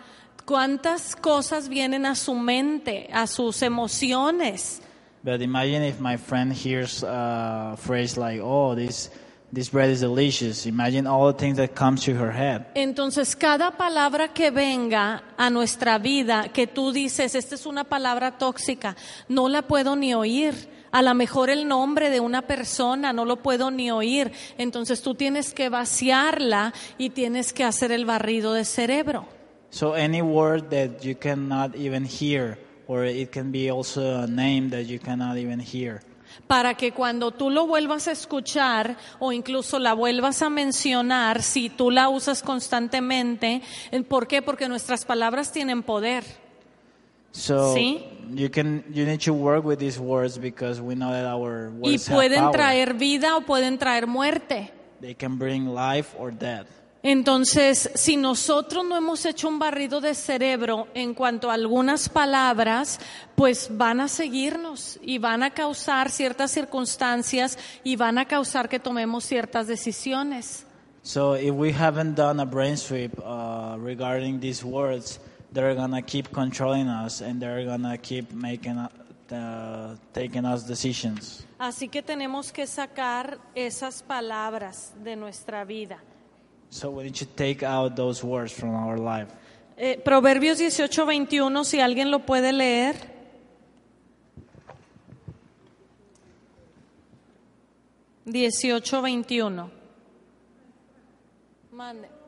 [0.44, 4.82] ¿Cuántas cosas vienen a su mente, a sus emociones?
[5.22, 9.12] But imagine if my friend hears a phrase like, "Oh, this
[9.54, 12.66] this bread is delicious." Imagine all the things that comes to her head.
[12.74, 18.36] Entonces, cada palabra que venga a nuestra vida, que tú dices, esta es una palabra
[18.36, 18.96] tóxica,
[19.28, 20.81] no la puedo ni oír.
[20.92, 24.30] A lo mejor el nombre de una persona no lo puedo ni oír.
[24.58, 29.26] Entonces tú tienes que vaciarla y tienes que hacer el barrido de cerebro.
[29.70, 34.68] So any word that you cannot even hear, or it can be also a name
[34.70, 36.02] that you cannot even hear.
[36.46, 41.70] para que cuando tú lo vuelvas a escuchar o incluso la vuelvas a mencionar, si
[41.70, 44.02] tú la usas constantemente, ¿eh?
[44.02, 44.42] ¿por qué?
[44.42, 46.41] Porque nuestras palabras tienen poder.
[47.32, 48.04] So Sí.
[48.34, 51.92] you can you need to work with these words because we know that our Y
[51.92, 52.52] words have pueden power.
[52.52, 54.70] traer vida o pueden traer muerte.
[55.00, 56.66] They can bring life or death.
[57.04, 63.00] Entonces, si nosotros no hemos hecho un barrido de cerebro en cuanto a algunas palabras,
[63.34, 68.78] pues van a seguirnos y van a causar ciertas circunstancias y van a causar que
[68.78, 70.64] tomemos ciertas decisiones.
[71.02, 75.18] So if we haven't done a brain sweep uh, regarding these words,
[75.52, 81.44] they're gonna keep controlling us and they're gonna keep making uh, taking us decisions.
[81.58, 85.98] Así que tenemos que sacar esas palabras de nuestra vida.
[86.70, 89.28] So we need to take out those words from our life.
[89.76, 92.96] Eh, Proverbios 18:21, si alguien lo puede leer.
[98.24, 99.70] Dieciocho veintiuno.
[101.72, 102.21] Mande.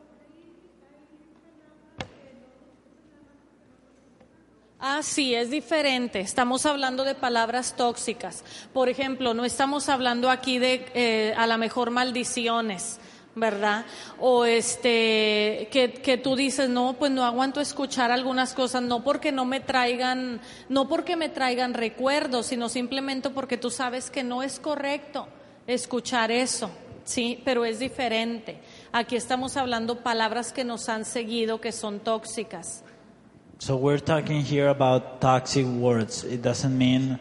[4.87, 6.21] Ah, sí, es diferente.
[6.21, 8.45] Estamos hablando de palabras tóxicas.
[8.75, 13.01] Por ejemplo, no estamos hablando aquí de eh, a lo mejor maldiciones,
[13.35, 13.87] ¿verdad?
[14.21, 19.33] O este que, que tú dices, no, pues no aguanto escuchar algunas cosas, no porque
[19.33, 24.43] no me traigan, no porque me traigan recuerdos, sino simplemente porque tú sabes que no
[24.43, 25.29] es correcto
[25.67, 26.71] escuchar eso.
[27.05, 28.61] Sí, pero es diferente.
[28.93, 32.85] Aquí estamos hablando palabras que nos han seguido que son tóxicas.
[33.65, 36.23] So we're talking here about toxic words.
[36.23, 37.19] It doesn't mean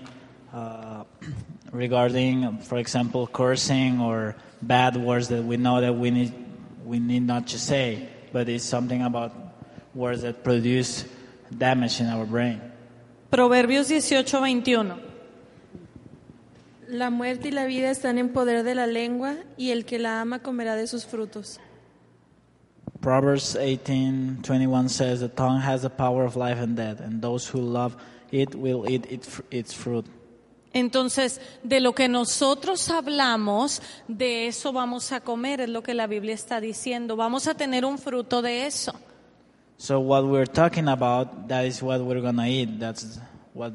[0.51, 1.05] uh,
[1.71, 6.33] regarding, for example, cursing or bad words that we know that we need
[6.83, 9.31] we need not to say, but it's something about
[9.95, 11.05] words that produce
[11.47, 12.59] damage in our brain.
[13.31, 14.99] Proverbios 18, 21.
[16.89, 20.19] La muerte y la vida están en poder de la lengua y el que la
[20.19, 21.61] ama comerá de sus frutos.
[23.03, 27.59] Proverbs 18:21 says, "The tongue has the power of life and death, and those who
[27.59, 27.97] love
[28.31, 30.05] it will eat it, its fruit."
[30.73, 36.07] Entonces, de lo que nosotros hablamos, de eso vamos a comer, es lo que la
[36.07, 37.15] Biblia está diciendo.
[37.15, 38.93] Vamos a tener un fruto de eso.
[39.77, 42.79] So what we're talking about, that is what we're gonna eat.
[42.79, 43.19] That's
[43.53, 43.73] what.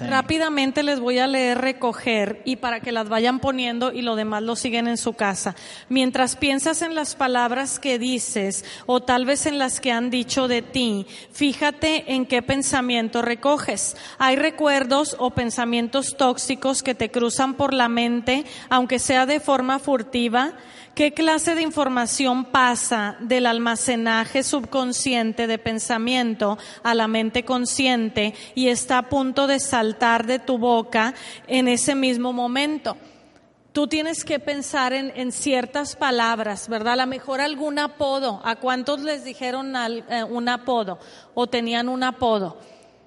[0.00, 4.42] Rápidamente les voy a leer recoger y para que las vayan poniendo y lo demás
[4.42, 5.54] lo siguen en su casa.
[5.88, 10.48] Mientras piensas en las palabras que dices o tal vez en las que han dicho
[10.48, 13.96] de ti, fíjate en qué pensamiento recoges.
[14.18, 19.78] Hay recuerdos o pensamientos tóxicos que te cruzan por la mente, aunque sea de forma
[19.78, 20.54] furtiva.
[20.94, 28.68] ¿Qué clase de información pasa del almacenaje subconsciente de pensamiento a la mente consciente y
[28.68, 31.14] está a punto de saltar de tu boca
[31.48, 32.96] en ese mismo momento?
[33.72, 36.92] Tú tienes que pensar en, ciertas palabras, ¿verdad?
[36.92, 38.40] A lo mejor algún apodo.
[38.44, 41.00] ¿A cuántos les dijeron eh, un apodo
[41.34, 42.56] o tenían un apodo?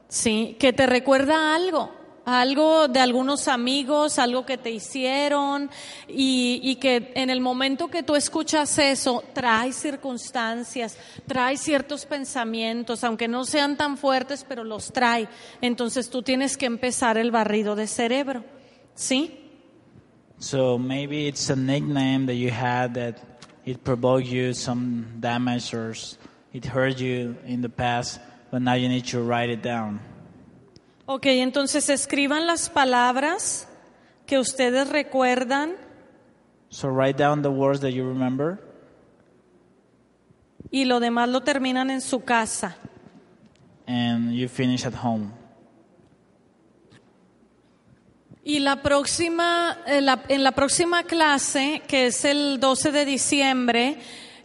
[0.09, 1.93] Sí, que te recuerda algo,
[2.27, 5.69] algo de algunos amigos, algo que te hicieron
[6.09, 13.05] y, y que en el momento que tú escuchas eso, trae circunstancias, trae ciertos pensamientos,
[13.05, 15.29] aunque no sean tan fuertes, pero los trae.
[15.61, 18.43] Entonces tú tienes que empezar el barrido de cerebro,
[18.93, 19.39] ¿sí?
[20.39, 23.15] So maybe it's a nickname that you had that
[23.65, 25.95] it provoked you some damage or
[26.51, 28.19] it hurt you in the past,
[28.51, 30.01] but now you need to write it down.
[31.09, 33.67] Ok, entonces escriban las palabras
[34.25, 35.75] que ustedes recuerdan
[36.69, 38.59] So write down the words that you remember,
[40.69, 42.75] y lo demás lo terminan en su casa.
[43.87, 45.31] and you finish at home.
[48.43, 53.97] Y la próxima, eh, en la próxima clase, que es el 12 de diciembre,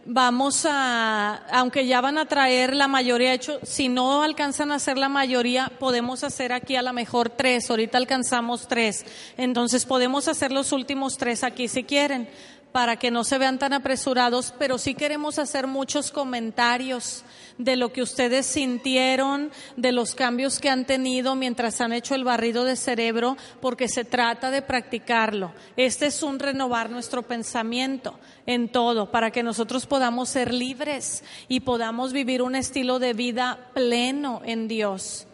[0.05, 4.75] vamos a, aunque ya van a traer la mayoría, de hecho, si no alcanzan a
[4.75, 9.05] hacer la mayoría, podemos hacer aquí a lo mejor tres, ahorita alcanzamos tres,
[9.37, 12.29] entonces podemos hacer los últimos tres aquí si quieren,
[12.71, 17.23] para que no se vean tan apresurados, pero sí queremos hacer muchos comentarios
[17.57, 22.23] de lo que ustedes sintieron, de los cambios que han tenido mientras han hecho el
[22.23, 25.51] barrido de cerebro, porque se trata de practicarlo.
[25.77, 31.61] Este es un renovar nuestro pensamiento en todo, para que nosotros podamos ser libres y
[31.61, 35.27] podamos vivir un estilo de vida pleno en Dios.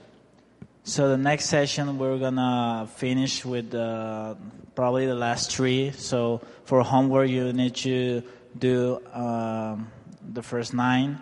[0.83, 4.33] So the next session we're gonna finish with uh,
[4.73, 5.91] probably the last three.
[5.91, 8.23] So for homework you need to
[8.57, 9.91] do um,
[10.33, 11.21] the first nine,